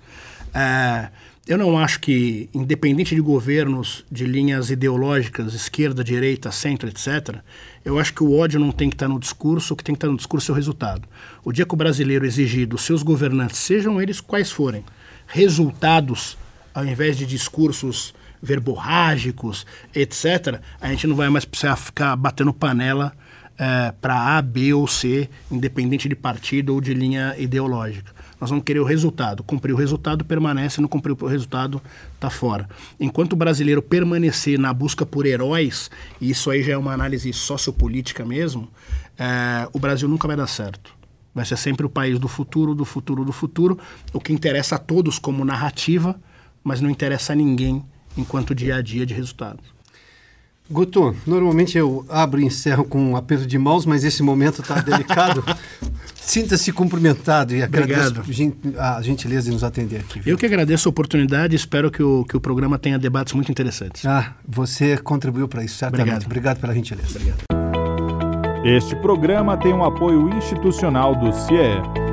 É, 0.53 1.07
eu 1.47 1.57
não 1.57 1.79
acho 1.79 2.01
que, 2.01 2.49
independente 2.53 3.15
de 3.15 3.21
governos, 3.21 4.03
de 4.11 4.25
linhas 4.25 4.69
ideológicas, 4.69 5.53
esquerda, 5.53 6.03
direita, 6.03 6.51
centro, 6.51 6.89
etc., 6.89 7.37
eu 7.85 7.97
acho 7.97 8.13
que 8.13 8.23
o 8.23 8.37
ódio 8.37 8.59
não 8.59 8.73
tem 8.73 8.89
que 8.89 8.95
estar 8.95 9.07
no 9.07 9.17
discurso, 9.17 9.73
o 9.73 9.77
que 9.77 9.83
tem 9.83 9.95
que 9.95 9.97
estar 9.97 10.09
no 10.09 10.17
discurso 10.17 10.51
é 10.51 10.53
o 10.53 10.55
resultado. 10.55 11.07
O 11.45 11.53
dia 11.53 11.65
que 11.65 11.73
o 11.73 11.77
brasileiro 11.77 12.25
exigir 12.25 12.67
dos 12.67 12.81
seus 12.81 13.03
governantes, 13.03 13.57
sejam 13.57 14.01
eles 14.01 14.19
quais 14.19 14.51
forem, 14.51 14.83
resultados, 15.27 16.37
ao 16.73 16.85
invés 16.85 17.17
de 17.17 17.25
discursos 17.25 18.13
verborrágicos, 18.41 19.65
etc., 19.93 20.59
a 20.79 20.87
gente 20.87 21.07
não 21.07 21.15
vai 21.15 21.29
mais 21.29 21.45
precisar 21.45 21.75
ficar 21.75 22.15
batendo 22.15 22.53
panela 22.53 23.13
é, 23.57 23.93
para 24.01 24.37
A, 24.37 24.41
B 24.41 24.73
ou 24.73 24.87
C, 24.87 25.29
independente 25.51 26.09
de 26.09 26.15
partido 26.15 26.73
ou 26.73 26.81
de 26.81 26.93
linha 26.93 27.35
ideológica. 27.37 28.11
Nós 28.41 28.49
vamos 28.49 28.65
querer 28.65 28.79
o 28.79 28.83
resultado. 28.83 29.43
Cumprir 29.43 29.71
o 29.71 29.75
resultado, 29.77 30.25
permanece. 30.25 30.81
Não 30.81 30.87
cumprir 30.87 31.11
o 31.11 31.27
resultado, 31.27 31.79
está 32.15 32.27
fora. 32.27 32.67
Enquanto 32.99 33.33
o 33.33 33.35
brasileiro 33.35 33.83
permanecer 33.83 34.57
na 34.57 34.73
busca 34.73 35.05
por 35.05 35.27
heróis, 35.27 35.91
e 36.19 36.31
isso 36.31 36.49
aí 36.49 36.63
já 36.63 36.73
é 36.73 36.77
uma 36.77 36.91
análise 36.91 37.31
sociopolítica 37.33 38.25
mesmo, 38.25 38.67
é, 39.15 39.69
o 39.71 39.77
Brasil 39.77 40.09
nunca 40.09 40.27
vai 40.27 40.35
dar 40.35 40.47
certo. 40.47 40.91
Vai 41.35 41.45
ser 41.45 41.55
sempre 41.55 41.85
o 41.85 41.89
país 41.89 42.17
do 42.17 42.27
futuro, 42.27 42.73
do 42.73 42.83
futuro, 42.83 43.23
do 43.23 43.31
futuro. 43.31 43.77
O 44.11 44.19
que 44.19 44.33
interessa 44.33 44.75
a 44.75 44.79
todos 44.79 45.19
como 45.19 45.45
narrativa, 45.45 46.19
mas 46.63 46.81
não 46.81 46.89
interessa 46.89 47.33
a 47.33 47.35
ninguém 47.35 47.85
enquanto 48.17 48.55
dia 48.55 48.75
a 48.75 48.81
dia 48.81 49.05
de 49.05 49.13
resultados. 49.13 49.65
Guto, 50.69 51.13
normalmente 51.27 51.77
eu 51.77 52.05
abro 52.07 52.39
e 52.39 52.45
encerro 52.45 52.85
com 52.85 53.11
um 53.11 53.17
aperto 53.17 53.45
de 53.45 53.57
mãos, 53.57 53.85
mas 53.85 54.05
esse 54.05 54.23
momento 54.23 54.61
está 54.61 54.79
delicado. 54.81 55.43
Sinta-se 56.15 56.71
cumprimentado 56.71 57.53
e 57.53 57.61
agradeço 57.61 58.21
a 58.77 59.01
gentileza 59.01 59.49
de 59.49 59.51
nos 59.51 59.63
atender 59.65 59.99
aqui. 59.99 60.21
Viu? 60.21 60.33
Eu 60.33 60.37
que 60.37 60.45
agradeço 60.45 60.87
a 60.87 60.91
oportunidade 60.91 61.53
e 61.53 61.57
espero 61.57 61.91
que 61.91 62.01
o, 62.01 62.23
que 62.23 62.37
o 62.37 62.39
programa 62.39 62.79
tenha 62.79 62.97
debates 62.97 63.33
muito 63.33 63.51
interessantes. 63.51 64.05
Ah, 64.05 64.33
você 64.47 64.97
contribuiu 64.97 65.47
para 65.47 65.63
isso, 65.63 65.75
certamente. 65.75 66.25
Obrigado. 66.25 66.25
Obrigado 66.25 66.59
pela 66.61 66.73
gentileza. 66.73 67.17
Obrigado. 67.17 67.41
Este 68.63 68.95
programa 68.95 69.57
tem 69.57 69.73
um 69.73 69.83
apoio 69.83 70.29
institucional 70.37 71.15
do 71.15 71.33
CIE. 71.33 72.10